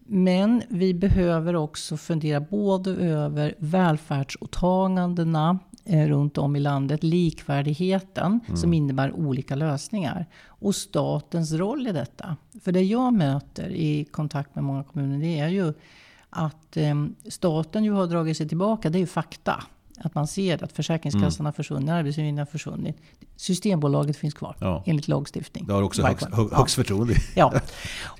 Men 0.09 0.61
vi 0.69 0.93
behöver 0.93 1.55
också 1.55 1.97
fundera 1.97 2.39
både 2.39 2.91
över 2.91 3.55
välfärdsåtagandena 3.57 5.59
eh, 5.85 6.07
runt 6.07 6.37
om 6.37 6.55
i 6.55 6.59
landet, 6.59 7.03
likvärdigheten 7.03 8.39
som 8.55 8.73
innebär 8.73 9.11
olika 9.11 9.55
lösningar 9.55 10.25
och 10.45 10.75
statens 10.75 11.53
roll 11.53 11.87
i 11.87 11.91
detta. 11.91 12.37
För 12.63 12.71
det 12.71 12.81
jag 12.81 13.13
möter 13.13 13.69
i 13.69 14.05
kontakt 14.05 14.55
med 14.55 14.63
många 14.63 14.83
kommuner 14.83 15.19
det 15.19 15.39
är 15.39 15.47
ju 15.47 15.73
att 16.29 16.77
eh, 16.77 16.95
staten 17.29 17.83
ju 17.83 17.91
har 17.91 18.07
dragit 18.07 18.37
sig 18.37 18.47
tillbaka, 18.47 18.89
det 18.89 18.97
är 18.97 18.99
ju 18.99 19.07
fakta. 19.07 19.63
Att 19.99 20.15
man 20.15 20.27
ser 20.27 20.63
att 20.63 20.71
Försäkringskassan 20.71 21.45
har 21.45 21.53
försvunnit, 21.53 21.89
Arbetsförmedlingen 21.89 22.37
har 22.39 22.45
försvunnit. 22.45 22.97
Systembolaget 23.35 24.17
finns 24.17 24.33
kvar 24.33 24.55
Ja. 24.59 24.83
enligt 24.85 25.07
lagstiftning. 25.07 25.65
Det 25.67 25.73
har 25.73 25.81
också 25.81 26.01
högst, 26.03 26.27
högst 26.51 26.75
förtroende. 26.75 27.13
Ja. 27.35 27.53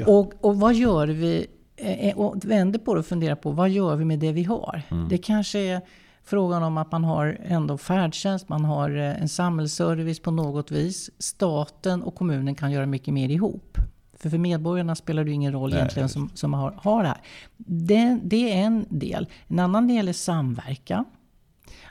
Och, 0.06 0.34
och 0.46 0.60
vad 0.60 0.74
gör 0.76 1.08
vi? 1.08 1.48
eh, 1.76 2.18
Och 2.18 2.46
vänder 2.46 2.80
på 2.80 2.94
det 2.94 3.00
och 3.00 3.06
funderar 3.06 3.36
på 3.36 3.52
vad 3.52 3.70
gör 3.70 3.96
vi 3.96 4.06
med 4.06 4.20
det 4.20 4.32
vi 4.32 4.44
har? 4.44 4.82
Det 5.10 5.18
kanske 5.18 5.60
är 5.60 5.82
frågan 6.24 6.64
om 6.64 6.78
att 6.78 6.92
man 6.92 7.04
har 7.04 7.38
ändå 7.44 7.78
färdtjänst, 7.78 8.50
man 8.50 8.66
har 8.66 8.90
eh, 8.98 9.22
en 9.22 9.30
samhällsservice 9.30 10.20
på 10.20 10.32
något 10.32 10.72
vis. 10.72 11.10
Staten 11.20 12.04
och 12.04 12.16
kommunen 12.16 12.56
kan 12.56 12.72
göra 12.72 12.86
mycket 12.86 13.14
mer 13.14 13.30
ihop. 13.30 13.78
För 14.20 14.30
för 14.30 14.38
medborgarna 14.38 14.96
spelar 14.96 15.24
det 15.24 15.30
ju 15.30 15.36
ingen 15.36 15.52
roll 15.52 15.70
Nej, 15.70 15.80
egentligen 15.80 16.10
som, 16.10 16.30
som 16.34 16.54
har, 16.54 16.72
har 16.78 17.04
det 17.04 17.10
här. 17.10 17.22
Det, 17.58 18.20
det 18.24 18.54
är 18.54 18.64
en 18.64 18.86
del. 18.90 19.28
En 19.48 19.60
annan 19.60 19.88
del 19.88 20.08
är 20.08 20.14
samverkan. 20.14 21.06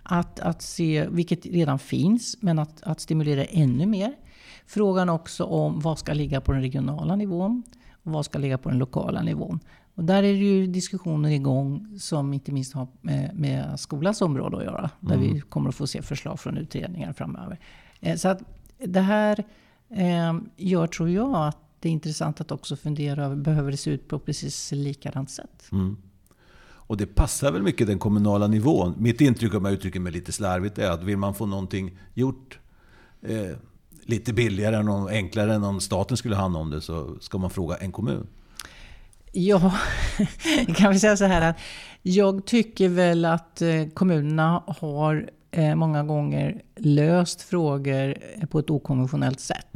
Att, 0.03 0.41
att 0.41 0.63
se, 0.63 1.07
vilket 1.11 1.47
redan 1.47 1.79
finns, 1.79 2.37
men 2.41 2.59
att, 2.59 2.83
att 2.83 3.01
stimulera 3.01 3.45
ännu 3.45 3.87
mer. 3.87 4.15
Frågan 4.67 5.09
också 5.09 5.45
om 5.45 5.81
vad 5.81 5.99
ska 5.99 6.13
ligga 6.13 6.41
på 6.41 6.53
den 6.53 6.61
regionala 6.61 7.17
nivån 7.17 7.63
och 8.05 8.13
vad 8.13 8.25
ska 8.25 8.39
ligga 8.39 8.59
på 8.59 8.69
den 8.69 8.79
lokala 8.79 9.23
nivån. 9.23 9.61
Och 9.95 10.05
där 10.05 10.17
är 10.17 10.33
det 10.33 10.39
ju 10.39 10.67
diskussioner 10.67 11.31
igång 11.31 11.99
som 11.99 12.35
inte 12.35 12.53
minst 12.53 12.73
har 12.73 12.89
med, 13.01 13.31
med 13.35 13.81
skolans 13.81 14.23
område 14.23 14.57
att 14.57 14.65
göra. 14.65 14.91
Där 15.01 15.17
vi 15.17 15.41
kommer 15.41 15.69
att 15.69 15.75
få 15.75 15.87
se 15.87 16.03
förslag 16.03 16.41
från 16.41 16.57
utredningar 16.59 17.13
framöver. 17.13 17.59
Eh, 18.01 18.17
Så 18.17 18.29
att 18.29 18.43
det 18.79 19.01
här 19.01 19.45
eh, 19.91 20.35
gör, 20.57 20.87
tror 20.87 21.11
jag, 21.11 21.47
att 21.49 21.59
det 21.81 21.89
är 21.89 21.93
intressant 21.93 22.41
att 22.41 22.53
också 22.53 22.77
fundera 22.77 23.25
över, 23.25 23.37
behöver 23.37 23.71
det 23.71 23.77
se 23.77 23.91
ut 23.91 24.09
på 24.09 24.19
precis 24.19 24.73
likadant 24.73 25.31
sätt? 25.31 25.69
Mm. 25.73 25.97
Och 26.87 26.97
det 26.97 27.07
passar 27.07 27.53
väl 27.53 27.63
mycket 27.63 27.87
den 27.87 27.99
kommunala 27.99 28.47
nivån. 28.47 28.95
Mitt 28.99 29.21
intryck, 29.21 29.55
om 29.55 29.65
jag 29.65 29.75
uttrycker 29.75 30.01
mig 30.01 30.13
lite 30.13 30.33
slarvigt, 30.33 30.79
är 30.79 30.91
att 30.91 31.03
vill 31.03 31.17
man 31.17 31.35
få 31.35 31.47
någonting 31.47 31.99
gjort 32.15 32.59
eh, 33.23 33.57
lite 34.03 34.33
billigare 34.33 34.77
och 34.79 35.11
enklare 35.11 35.55
än 35.55 35.65
om 35.65 35.81
staten 35.81 36.17
skulle 36.17 36.35
ha 36.35 36.43
hand 36.43 36.57
om 36.57 36.71
det 36.71 36.81
så 36.81 37.17
ska 37.21 37.39
man 37.39 37.51
fråga 37.51 37.77
en 37.77 37.93
kommun. 37.93 38.27
Ja, 39.33 39.75
kan 40.77 40.93
vi 40.93 40.99
säga 40.99 41.17
så 41.17 41.25
här 41.25 41.51
att 41.51 41.57
jag 42.03 42.47
tycker 42.47 42.89
väl 42.89 43.25
att 43.25 43.63
eh, 43.63 43.87
kommunerna 43.95 44.63
har 44.67 45.31
eh, 45.51 45.75
många 45.75 46.05
gånger 46.05 46.63
löst 46.77 47.43
frågor 47.43 48.17
på 48.47 48.59
ett 48.59 48.71
okonventionellt 48.71 49.41
sätt. 49.41 49.75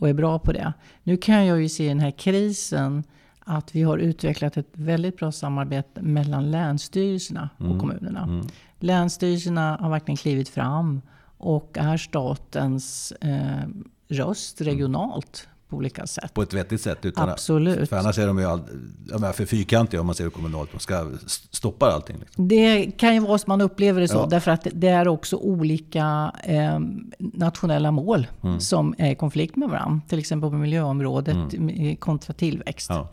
Och 0.00 0.08
är 0.08 0.14
bra 0.14 0.38
på 0.38 0.52
det. 0.52 0.72
Nu 1.02 1.16
kan 1.16 1.46
jag 1.46 1.62
ju 1.62 1.68
se 1.68 1.84
i 1.84 1.88
den 1.88 2.00
här 2.00 2.10
krisen 2.10 3.04
att 3.40 3.74
vi 3.74 3.82
har 3.82 3.98
utvecklat 3.98 4.56
ett 4.56 4.70
väldigt 4.72 5.16
bra 5.16 5.32
samarbete 5.32 6.02
mellan 6.02 6.50
länsstyrelserna 6.50 7.50
och 7.58 7.78
kommunerna. 7.80 8.44
Länsstyrelserna 8.78 9.76
har 9.80 9.90
verkligen 9.90 10.16
klivit 10.16 10.48
fram 10.48 11.02
och 11.38 11.78
är 11.78 11.96
statens 11.96 13.12
eh, 13.12 13.68
röst 14.08 14.60
regionalt 14.60 15.48
på 15.68 15.76
olika 15.76 16.06
sätt. 16.06 16.34
På 16.34 16.42
ett 16.42 16.54
vettigt 16.54 16.80
sätt? 16.80 17.04
Utan 17.04 17.28
Absolut. 17.28 17.88
För 17.88 17.96
annars 17.96 18.18
är 18.18 18.26
de 18.26 18.38
ju 18.38 18.44
all, 18.44 18.60
ja, 19.08 19.32
för 19.32 19.46
fyrkantiga 19.46 20.00
om 20.00 20.06
man 20.06 20.14
ser 20.14 20.24
det 20.24 20.30
kommunalt. 20.30 20.72
Man 20.72 20.80
ska 20.80 21.10
stoppa 21.50 21.86
allting. 21.86 22.16
Liksom. 22.20 22.48
Det 22.48 22.90
kan 22.98 23.14
ju 23.14 23.20
vara 23.20 23.38
så 23.38 23.44
man 23.46 23.60
upplever 23.60 24.00
det 24.00 24.08
så. 24.08 24.18
Ja. 24.18 24.26
Därför 24.26 24.50
att 24.50 24.66
det 24.72 24.88
är 24.88 25.08
också 25.08 25.36
olika 25.36 26.32
eh, 26.44 26.78
nationella 27.18 27.90
mål 27.90 28.26
mm. 28.42 28.60
som 28.60 28.94
är 28.98 29.10
i 29.10 29.14
konflikt 29.14 29.56
med 29.56 29.68
varandra. 29.68 30.00
Till 30.08 30.18
exempel 30.18 30.50
på 30.50 30.56
miljöområdet 30.56 31.54
mm. 31.54 31.96
kontra 31.96 32.34
tillväxt. 32.34 32.90
Ja. 32.90 33.08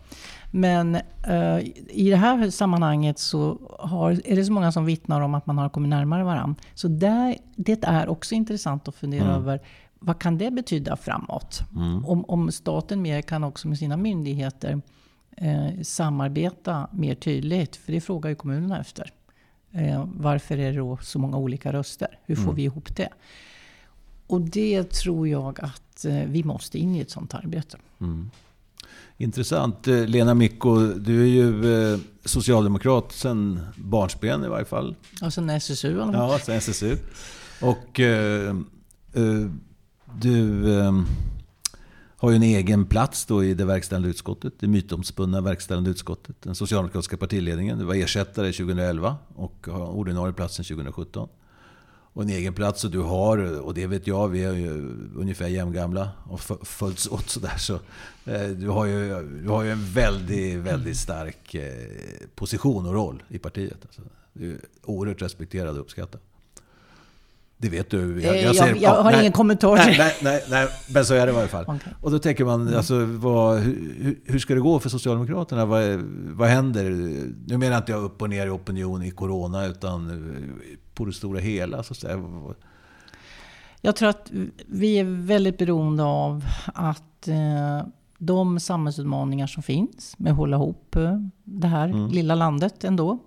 Men 0.56 0.96
eh, 1.28 1.60
i 1.90 2.10
det 2.10 2.16
här 2.16 2.50
sammanhanget 2.50 3.20
så 3.20 3.58
har, 3.80 4.12
är 4.26 4.36
det 4.36 4.46
så 4.46 4.52
många 4.52 4.72
som 4.72 4.86
vittnar 4.86 5.22
om 5.22 5.36
att 5.36 5.46
man 5.46 5.58
har 5.58 5.70
kommit 5.70 5.90
närmare 5.90 6.24
varandra. 6.24 6.56
Så 6.74 6.88
där, 6.88 7.38
det 7.56 7.84
är 7.84 8.10
också 8.10 8.36
intressant 8.36 8.88
att 8.88 8.96
fundera 8.96 9.24
mm. 9.24 9.36
över 9.36 9.62
vad 10.06 10.20
kan 10.20 10.38
det 10.38 10.52
betyda 10.52 10.96
framåt? 10.96 11.62
Mm. 11.76 12.06
Om, 12.06 12.26
om 12.26 12.52
staten 12.52 13.02
mer 13.02 13.22
kan 13.22 13.44
också 13.44 13.68
med 13.68 13.78
sina 13.78 13.98
myndigheter 13.98 14.82
eh, 15.38 15.82
samarbeta 15.82 16.88
mer 16.92 17.16
tydligt. 17.16 17.76
För 17.76 17.92
det 17.92 18.02
frågar 18.02 18.30
ju 18.30 18.36
kommunerna 18.36 18.80
efter. 18.80 19.12
Eh, 19.72 20.08
varför 20.14 20.58
är 20.58 20.72
det 20.72 20.78
då 20.78 20.98
så 21.02 21.20
många 21.20 21.38
olika 21.38 21.74
röster? 21.74 22.20
Hur 22.26 22.36
får 22.36 22.44
mm. 22.44 22.56
vi 22.56 22.64
ihop 22.64 22.96
det? 22.96 23.10
Och 24.28 24.42
det 24.42 24.90
tror 24.90 25.28
jag 25.28 25.60
att 25.62 26.06
eh, 26.06 26.24
vi 26.28 26.44
måste 26.44 26.80
in 26.80 26.96
i 26.96 27.00
ett 27.00 27.12
sånt 27.12 27.34
arbete. 27.34 27.78
Mm. 28.02 28.30
Intressant. 29.18 29.88
Eh, 29.88 30.06
Lena 30.06 30.34
Micko, 30.34 30.80
du 30.80 31.22
är 31.22 31.28
ju 31.28 31.76
eh, 31.94 32.00
socialdemokrat 32.26 33.12
sedan 33.12 33.60
barnsben 33.76 34.44
i 34.44 34.48
varje 34.48 34.66
fall. 34.66 34.96
Och 35.22 35.34
sen 35.34 35.50
SSU. 35.50 35.98
Ja, 36.14 36.40
sen 36.40 36.56
SSU. 36.56 36.98
Och 37.62 38.00
eh, 38.00 38.56
eh, 39.14 39.50
du 40.22 40.74
eh, 40.80 41.02
har 42.18 42.30
ju 42.30 42.36
en 42.36 42.44
egen 42.44 42.86
plats 42.86 43.26
då 43.26 43.44
i 43.44 43.54
det 43.54 43.66
verkställande 43.66 44.10
utskottet, 44.10 44.54
det 44.60 44.68
mytomspunna 44.68 45.42
verkställande 45.42 45.90
utskottet. 45.90 46.36
Den 46.42 46.56
socialdemokratiska 46.56 47.18
partiledningen. 47.18 47.80
Du 47.80 47.86
var 47.86 47.96
ersättare 47.96 48.52
2011 48.52 49.16
och 49.36 49.68
har 49.68 49.88
ordinarie 49.88 50.34
plats 50.34 50.56
sedan 50.56 50.66
2017 50.66 51.30
och 52.14 52.24
en 52.24 52.30
egen 52.30 52.54
plats. 52.54 52.84
Och 52.84 52.92
du 52.92 53.00
har, 53.00 53.60
och 53.62 53.74
det 53.74 53.88
vet 53.88 54.08
jag, 54.08 54.28
vi 54.28 54.44
är 54.44 54.54
ju 54.54 54.96
ungefär 55.16 55.48
jämngamla 55.48 56.10
och 56.30 56.42
följts 56.68 57.08
åt 57.08 57.30
sådär. 57.30 57.58
Så, 57.58 57.74
eh, 58.26 58.48
du, 58.50 58.70
har 58.70 58.86
ju, 58.86 59.08
du 59.44 59.50
har 59.50 59.64
ju 59.64 59.72
en 59.72 59.86
väldigt, 59.86 60.58
väldigt 60.58 60.98
stark 60.98 61.56
eh, 61.56 61.74
position 62.36 62.86
och 62.86 62.94
roll 62.94 63.24
i 63.28 63.40
partiet. 63.40 63.78
Alltså, 63.82 64.02
du 64.34 64.52
är 64.52 64.60
oerhört 64.84 65.22
respekterad 65.22 65.76
och 65.76 65.82
uppskattad. 65.82 66.22
Det 67.58 67.70
vet 67.70 67.90
du. 67.90 68.22
Jag, 68.22 68.42
jag, 68.42 68.56
ser, 68.56 68.68
jag, 68.68 68.78
jag 68.78 69.04
har 69.04 69.12
nej, 69.12 69.20
ingen 69.20 69.32
kommentar 69.32 69.76
nej, 69.76 69.96
nej, 69.98 70.16
nej, 70.22 70.44
nej, 70.50 70.68
men 70.90 71.06
så 71.06 71.14
är 71.14 71.26
det 71.26 71.32
i 71.32 71.36
varje 71.36 71.48
fall. 71.48 71.64
Okay. 71.64 71.94
Och 72.02 72.12
då 72.12 72.20
tänker 72.20 72.46
man, 72.46 72.62
mm. 72.62 72.76
alltså, 72.78 73.06
vad, 73.06 73.60
hur, 73.60 74.20
hur, 74.26 74.40
ska 74.40 74.54
det 74.54 74.60
gå 74.60 74.80
för 74.80 74.90
Socialdemokraterna? 74.90 75.66
Vad, 75.66 75.84
vad 76.24 76.50
händer? 76.50 76.84
Nu 77.48 77.58
menar 77.58 77.72
jag 77.72 77.82
inte 77.82 77.94
upp 77.94 78.22
och 78.22 78.30
ner 78.30 78.48
i 78.48 78.50
opinion 78.50 79.04
i 79.04 79.12
Corona, 79.12 79.66
utan 79.66 80.24
på 80.94 81.06
det 81.06 81.14
stora 81.14 81.40
hela. 81.40 81.84
Så 81.84 81.94
att 81.94 81.98
säga. 81.98 82.24
Jag 83.82 83.96
tror 83.96 84.10
att 84.10 84.32
vi 84.68 85.00
är 85.00 85.04
väldigt 85.04 85.58
beroende 85.58 86.04
av 86.04 86.46
att 86.66 87.28
eh, 87.28 87.88
de 88.18 88.60
samhällsutmaningar 88.60 89.48
som 89.48 89.64
finns 89.64 90.16
med 90.18 90.32
att 90.32 90.38
hålla 90.38 90.58
ihop 90.58 90.96
eh, 90.96 91.18
det 91.44 91.68
här 91.68 91.88
mm. 91.88 92.08
lilla 92.08 92.36
landet 92.36 92.84
ändå. 92.84 93.20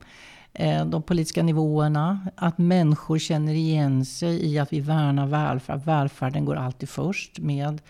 Eh, 0.59 0.87
de 0.87 1.03
politiska 1.03 1.43
nivåerna, 1.43 2.21
att 2.35 2.59
människor 2.59 3.19
känner 3.19 3.55
igen 3.55 4.05
sig 4.05 4.47
i 4.47 4.59
att 4.59 4.73
vi 4.73 4.81
värnar 4.81 5.27
välfärd. 5.27 5.85
Välfärden 5.85 6.45
går 6.45 6.57
alltid 6.57 6.89
först 6.89 7.39
med 7.39 7.81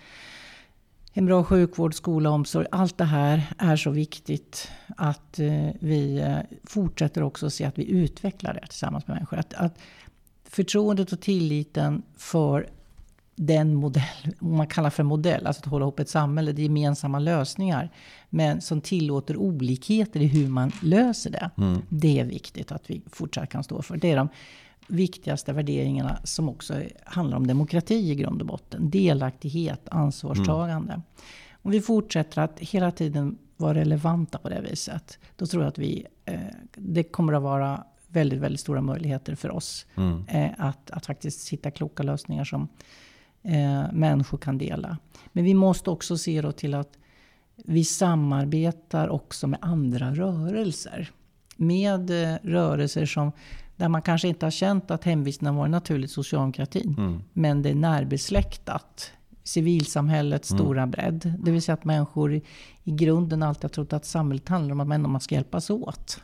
en 1.13 1.27
bra 1.27 1.45
sjukvård, 1.45 1.95
skola, 1.95 2.31
omsorg. 2.31 2.67
Allt 2.71 2.99
det 2.99 3.05
här 3.05 3.43
är 3.59 3.77
så 3.77 3.91
viktigt 3.91 4.71
att 4.97 5.39
eh, 5.39 5.69
vi 5.81 6.19
eh, 6.19 6.39
fortsätter 6.65 7.23
också 7.23 7.51
se 7.51 7.65
att 7.65 7.79
vi 7.79 7.91
utvecklar 7.91 8.55
det 8.55 8.67
tillsammans 8.67 9.07
med 9.07 9.15
människor. 9.15 9.39
Att, 9.39 9.55
att 9.55 9.79
förtroendet 10.45 11.13
och 11.13 11.21
tilliten 11.21 12.03
för 12.17 12.69
den 13.37 13.75
modell, 13.75 14.35
man 14.39 14.67
kallar 14.67 14.91
för 14.91 15.03
modell, 15.03 15.47
alltså 15.47 15.61
att 15.61 15.67
hålla 15.67 15.85
ihop 15.85 16.01
ett 16.01 16.09
samhälle, 16.09 16.53
det 16.53 16.63
är 16.63 16.65
gemensamma 16.65 17.19
lösningar. 17.19 17.91
Men 18.31 18.61
som 18.61 18.81
tillåter 18.81 19.37
olikheter 19.37 20.21
i 20.21 20.27
hur 20.27 20.49
man 20.49 20.73
löser 20.83 21.31
det. 21.31 21.51
Mm. 21.57 21.83
Det 21.89 22.21
är 22.21 22.25
viktigt 22.25 22.73
att 22.73 22.91
vi 22.91 23.03
fortsatt 23.13 23.49
kan 23.49 23.65
stå 23.65 23.83
för. 23.83 23.97
Det 23.97 24.13
är 24.13 24.17
de 24.17 24.29
viktigaste 24.89 25.53
värderingarna 25.53 26.19
som 26.25 26.49
också 26.49 26.83
handlar 27.05 27.37
om 27.37 27.47
demokrati 27.47 28.11
i 28.11 28.15
grund 28.15 28.41
och 28.41 28.47
botten. 28.47 28.91
Delaktighet, 28.91 29.89
ansvarstagande. 29.91 30.93
Mm. 30.93 31.03
Om 31.53 31.71
vi 31.71 31.81
fortsätter 31.81 32.43
att 32.43 32.61
hela 32.61 32.91
tiden 32.91 33.39
vara 33.57 33.75
relevanta 33.75 34.39
på 34.39 34.49
det 34.49 34.61
viset. 34.61 35.19
Då 35.37 35.47
tror 35.47 35.63
jag 35.63 35.69
att 35.69 35.79
vi, 35.79 36.07
eh, 36.25 36.41
det 36.75 37.03
kommer 37.03 37.33
att 37.33 37.43
vara 37.43 37.85
väldigt, 38.09 38.41
väldigt 38.41 38.61
stora 38.61 38.81
möjligheter 38.81 39.35
för 39.35 39.51
oss. 39.51 39.87
Mm. 39.95 40.25
Eh, 40.29 40.51
att, 40.59 40.91
att 40.91 41.07
faktiskt 41.07 41.49
hitta 41.49 41.71
kloka 41.71 42.03
lösningar 42.03 42.45
som 42.45 42.69
eh, 43.47 43.93
människor 43.93 44.39
kan 44.39 44.59
dela. 44.59 44.99
Men 45.33 45.45
vi 45.45 45.55
måste 45.55 45.91
också 45.91 46.19
se 46.19 46.43
då 46.43 46.53
till 46.53 46.75
att 46.75 46.99
vi 47.57 47.85
samarbetar 47.85 49.09
också 49.09 49.47
med 49.47 49.59
andra 49.63 50.15
rörelser. 50.15 51.11
Med 51.57 52.11
eh, 52.11 52.39
rörelser 52.43 53.07
som 53.07 53.33
där 53.77 53.89
man 53.89 54.03
kanske 54.03 54.29
inte 54.29 54.47
har 54.47 54.51
känt 54.51 54.91
att 54.91 55.05
hemvisten 55.05 55.47
har 55.47 55.55
varit 55.55 55.71
naturligt 55.71 56.11
socialdemokratin. 56.11 56.95
Mm. 56.99 57.23
Men 57.33 57.63
det 57.63 57.71
är 57.71 57.75
närbesläktat. 57.75 59.13
Civilsamhällets 59.43 60.51
mm. 60.51 60.63
stora 60.63 60.87
bredd. 60.87 61.35
Det 61.39 61.51
vill 61.51 61.63
säga 61.63 61.75
att 61.75 61.85
människor 61.85 62.35
i, 62.35 62.43
i 62.85 62.91
grunden 62.91 63.43
alltid 63.43 63.65
har 63.65 63.69
trott 63.69 63.93
att 63.93 64.05
samhället 64.05 64.49
handlar 64.49 64.73
om 64.73 64.81
att 64.81 65.01
man 65.01 65.21
ska 65.21 65.35
hjälpas 65.35 65.71
åt. 65.71 66.21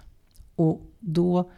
Och 0.55 0.81
då 1.01 1.51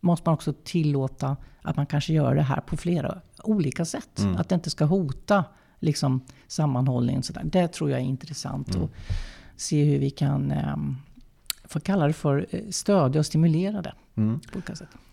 måste 0.00 0.28
man 0.28 0.34
också 0.34 0.54
tillåta 0.64 1.36
att 1.62 1.76
man 1.76 1.86
kanske 1.86 2.12
gör 2.12 2.34
det 2.34 2.42
här 2.42 2.60
på 2.60 2.76
flera 2.76 3.20
olika 3.42 3.84
sätt. 3.84 4.18
Mm. 4.18 4.36
Att 4.36 4.48
det 4.48 4.54
inte 4.54 4.70
ska 4.70 4.84
hota 4.84 5.44
liksom, 5.80 6.20
sammanhållningen. 6.46 7.22
Det 7.44 7.68
tror 7.68 7.90
jag 7.90 8.00
är 8.00 8.04
intressant. 8.04 8.74
Mm. 8.74 8.84
Att 8.84 8.90
se 9.56 9.84
hur 9.84 9.98
vi 9.98 10.10
kan 10.10 10.50
eh, 10.50 10.76
få 11.64 11.80
kalla 11.80 12.06
det 12.06 12.12
för 12.12 12.46
eh, 12.50 12.60
stödja 12.70 13.18
och 13.18 13.26
stimulera 13.26 13.82
det. 13.82 13.94
Mm. 14.14 14.40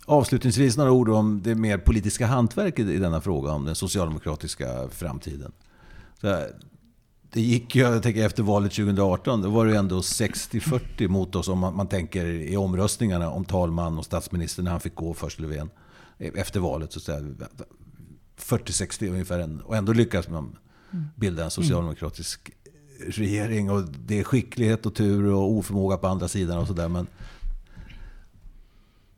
Avslutningsvis 0.06 0.78
några 0.78 0.92
ord 0.92 1.10
om 1.10 1.42
det 1.44 1.56
mer 1.56 1.78
politiska 1.78 2.28
hantverket 2.28 2.88
i 2.88 2.98
denna 2.98 3.22
fråga 3.22 3.52
om 3.52 3.66
den 3.66 3.76
socialdemokratiska 3.76 4.90
framtiden. 4.90 5.52
Så 6.22 6.46
det 7.32 7.42
gick 7.42 7.76
ju, 7.76 7.82
jag 7.82 8.04
tänker 8.04 8.26
efter 8.26 8.44
valet 8.44 8.72
2018, 8.72 9.42
då 9.42 9.50
var 9.50 9.66
det 9.66 9.78
ändå 9.78 10.00
60-40 10.00 11.08
mot 11.08 11.36
oss 11.36 11.48
om 11.48 11.60
man, 11.60 11.76
man, 11.76 11.88
tänker 11.88 12.26
i 12.26 12.58
omröstningarna 12.58 13.30
om 13.30 13.46
talman 13.46 13.98
och 13.98 14.06
statsminister 14.06 14.64
när 14.64 14.72
han 14.72 14.80
fick 14.80 14.96
gå 14.96 15.14
först 15.14 15.40
Löfven. 15.40 15.70
Efter 16.18 16.60
valet 16.60 16.94
så 16.94 17.00
40-60 18.40 19.10
ungefär. 19.10 19.60
Och 19.66 19.76
ändå 19.76 19.94
lyckas 19.94 20.30
man 20.30 20.58
bilda 21.16 21.44
en 21.44 21.52
socialdemokratisk 21.52 22.52
regering. 23.08 23.72
Och 23.72 23.84
det 24.06 24.20
är 24.20 24.24
skicklighet 24.24 24.86
och 24.86 24.96
tur 24.96 25.26
och 25.26 25.52
oförmåga 25.52 25.98
på 25.98 26.08
andra 26.08 26.28
sidan 26.28 26.58
och 26.58 26.68
sådär. 26.68 26.88
Men 26.88 27.08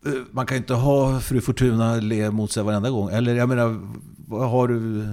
eh, 0.06 0.12
man 0.30 0.46
kan 0.46 0.56
ju 0.56 0.58
inte 0.58 0.74
ha 0.74 1.20
fru 1.20 1.40
Fortuna 1.40 1.96
le 1.96 2.30
mot 2.30 2.52
sig 2.52 2.62
varenda 2.62 2.90
gång. 2.90 3.10
Eller 3.10 3.34
jag 3.34 3.48
menar, 3.48 3.80
vad 4.16 4.50
har 4.50 4.68
du... 4.68 5.06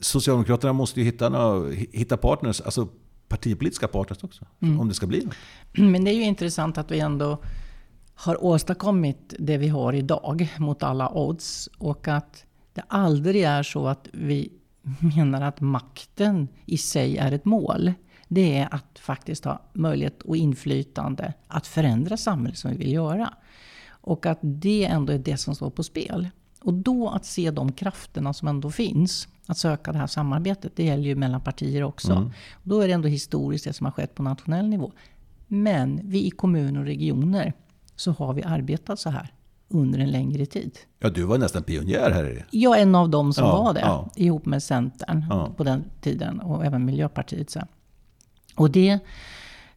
Socialdemokraterna 0.00 0.72
måste 0.72 1.00
ju 1.00 1.06
hitta, 1.06 1.28
några, 1.28 1.70
hitta 1.70 2.16
partners, 2.16 2.60
alltså 2.60 2.88
partipolitiska 3.28 3.88
partners 3.88 4.24
också. 4.24 4.44
Mm. 4.60 4.80
Om 4.80 4.88
det 4.88 4.94
ska 4.94 5.06
bli 5.06 5.24
något. 5.24 5.34
Men 5.72 6.04
det 6.04 6.10
är 6.10 6.14
ju 6.14 6.22
intressant 6.22 6.78
att 6.78 6.90
vi 6.90 7.00
ändå 7.00 7.42
har 8.14 8.44
åstadkommit 8.44 9.34
det 9.38 9.56
vi 9.56 9.68
har 9.68 9.92
idag 9.92 10.48
mot 10.58 10.82
alla 10.82 11.10
odds. 11.10 11.68
Och 11.78 12.08
att 12.08 12.44
det 12.78 12.84
aldrig 12.88 13.42
är 13.42 13.62
så 13.62 13.86
att 13.86 14.08
vi 14.12 14.52
menar 15.16 15.40
att 15.40 15.60
makten 15.60 16.48
i 16.66 16.78
sig 16.78 17.18
är 17.18 17.32
ett 17.32 17.44
mål. 17.44 17.92
Det 18.28 18.58
är 18.58 18.74
att 18.74 18.98
faktiskt 18.98 19.44
ha 19.44 19.62
möjlighet 19.72 20.22
och 20.22 20.36
inflytande 20.36 21.34
att 21.46 21.66
förändra 21.66 22.16
samhället 22.16 22.58
som 22.58 22.70
vi 22.70 22.76
vill 22.76 22.92
göra. 22.92 23.34
Och 23.88 24.26
att 24.26 24.38
det 24.42 24.84
ändå 24.84 25.12
är 25.12 25.18
det 25.18 25.36
som 25.36 25.54
står 25.54 25.70
på 25.70 25.82
spel. 25.82 26.28
Och 26.60 26.74
då 26.74 27.08
att 27.08 27.24
se 27.24 27.50
de 27.50 27.72
krafterna 27.72 28.32
som 28.32 28.48
ändå 28.48 28.70
finns. 28.70 29.28
Att 29.46 29.58
söka 29.58 29.92
det 29.92 29.98
här 29.98 30.06
samarbetet. 30.06 30.72
Det 30.76 30.84
gäller 30.84 31.04
ju 31.04 31.14
mellan 31.14 31.40
partier 31.40 31.82
också. 31.82 32.12
Mm. 32.12 32.30
Då 32.62 32.80
är 32.80 32.88
det 32.88 32.94
ändå 32.94 33.08
historiskt 33.08 33.64
det 33.64 33.72
som 33.72 33.84
har 33.84 33.92
skett 33.92 34.14
på 34.14 34.22
nationell 34.22 34.68
nivå. 34.68 34.92
Men 35.46 36.00
vi 36.04 36.26
i 36.26 36.30
kommuner 36.30 36.80
och 36.80 36.86
regioner 36.86 37.52
så 37.96 38.12
har 38.12 38.34
vi 38.34 38.42
arbetat 38.42 38.98
så 38.98 39.10
här 39.10 39.32
under 39.68 39.98
en 39.98 40.10
längre 40.10 40.46
tid. 40.46 40.78
Ja, 40.98 41.10
du 41.10 41.22
var 41.22 41.38
nästan 41.38 41.62
pionjär 41.62 42.10
här. 42.10 42.46
Jag 42.50 42.78
är 42.78 42.82
en 42.82 42.94
av 42.94 43.10
dem 43.10 43.32
som 43.32 43.44
ja, 43.44 43.62
var 43.62 43.74
det. 43.74 43.80
Ja. 43.80 44.10
Ihop 44.16 44.46
med 44.46 44.62
Centern 44.62 45.24
ja. 45.30 45.50
på 45.56 45.64
den 45.64 45.84
tiden 46.00 46.40
och 46.40 46.64
även 46.64 46.84
Miljöpartiet 46.84 47.50
sen. 47.50 47.66
Och 48.56 48.70
det 48.70 48.98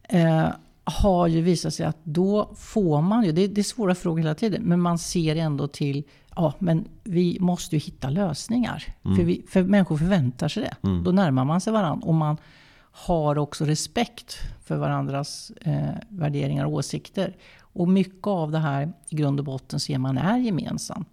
eh, 0.02 0.46
har 0.84 1.26
ju 1.26 1.40
visat 1.40 1.74
sig 1.74 1.86
att 1.86 1.98
då 2.04 2.50
får 2.56 3.02
man 3.02 3.24
ju, 3.24 3.32
det, 3.32 3.46
det 3.46 3.60
är 3.60 3.62
svåra 3.62 3.94
frågor 3.94 4.18
hela 4.18 4.34
tiden, 4.34 4.62
men 4.62 4.80
man 4.80 4.98
ser 4.98 5.36
ändå 5.36 5.68
till 5.68 6.04
ja, 6.36 6.54
men 6.58 6.88
vi 7.04 7.38
måste 7.40 7.76
ju 7.76 7.80
hitta 7.80 8.10
lösningar. 8.10 8.84
Mm. 9.04 9.16
För, 9.16 9.24
vi, 9.24 9.44
för 9.48 9.62
människor 9.62 9.96
förväntar 9.96 10.48
sig 10.48 10.62
det. 10.62 10.88
Mm. 10.88 11.04
Då 11.04 11.10
närmar 11.10 11.44
man 11.44 11.60
sig 11.60 11.72
varandra. 11.72 12.06
Och 12.06 12.14
man 12.14 12.36
har 12.92 13.38
också 13.38 13.64
respekt 13.64 14.38
för 14.64 14.76
varandras 14.76 15.52
eh, 15.60 15.94
värderingar 16.08 16.64
och 16.64 16.72
åsikter. 16.72 17.36
Och 17.72 17.88
mycket 17.88 18.26
av 18.26 18.50
det 18.50 18.58
här 18.58 18.92
i 19.08 19.16
grund 19.16 19.38
och 19.38 19.44
botten 19.44 19.80
ser 19.80 19.98
man 19.98 20.18
är 20.18 20.38
gemensamt. 20.38 21.08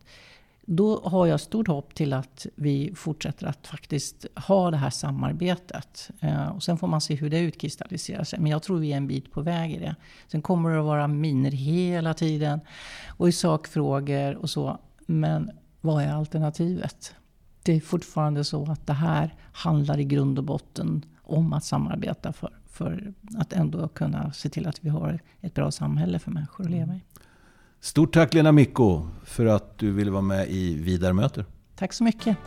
Då 0.71 1.01
har 1.03 1.27
jag 1.27 1.39
stort 1.39 1.67
hopp 1.67 1.95
till 1.95 2.13
att 2.13 2.47
vi 2.55 2.91
fortsätter 2.95 3.47
att 3.47 3.67
faktiskt 3.67 4.25
ha 4.35 4.71
det 4.71 4.77
här 4.77 4.89
samarbetet. 4.89 6.09
Eh, 6.19 6.47
och 6.47 6.63
sen 6.63 6.77
får 6.77 6.87
man 6.87 7.01
se 7.01 7.15
hur 7.15 7.29
det 7.29 7.39
utkristalliserar 7.39 8.23
sig. 8.23 8.39
Men 8.39 8.51
jag 8.51 8.63
tror 8.63 8.79
vi 8.79 8.93
är 8.93 8.97
en 8.97 9.07
bit 9.07 9.31
på 9.31 9.41
väg 9.41 9.71
i 9.73 9.79
det. 9.79 9.95
Sen 10.27 10.41
kommer 10.41 10.69
det 10.69 10.79
att 10.79 10.85
vara 10.85 11.07
miner 11.07 11.51
hela 11.51 12.13
tiden. 12.13 12.59
Och 13.07 13.29
i 13.29 13.31
sakfrågor 13.31 14.35
och 14.35 14.49
så. 14.49 14.79
Men 15.05 15.51
vad 15.81 16.03
är 16.03 16.13
alternativet? 16.13 17.15
Det 17.63 17.73
är 17.73 17.79
fortfarande 17.79 18.43
så 18.43 18.71
att 18.71 18.87
det 18.87 18.93
här 18.93 19.35
handlar 19.51 19.99
i 19.99 20.03
grund 20.03 20.37
och 20.37 20.45
botten 20.45 21.05
om 21.23 21.53
att 21.53 21.63
samarbeta 21.63 22.33
för, 22.33 22.58
för 22.79 23.13
att 23.37 23.53
ändå 23.53 23.87
kunna 23.87 24.33
se 24.33 24.49
till 24.49 24.67
att 24.67 24.85
vi 24.85 24.89
har 24.89 25.19
ett 25.41 25.53
bra 25.53 25.71
samhälle 25.71 26.19
för 26.19 26.31
människor 26.31 26.63
att 26.63 26.71
leva 26.71 26.95
i. 26.95 27.03
Stort 27.79 28.13
tack 28.13 28.33
Lena 28.33 28.51
Micko 28.51 29.07
för 29.23 29.45
att 29.45 29.77
du 29.77 29.91
ville 29.91 30.11
vara 30.11 30.21
med 30.21 30.49
i 30.49 30.75
Vidare 30.75 31.13
möter. 31.13 31.45
Tack 31.75 31.93
så 31.93 32.03
mycket. 32.03 32.37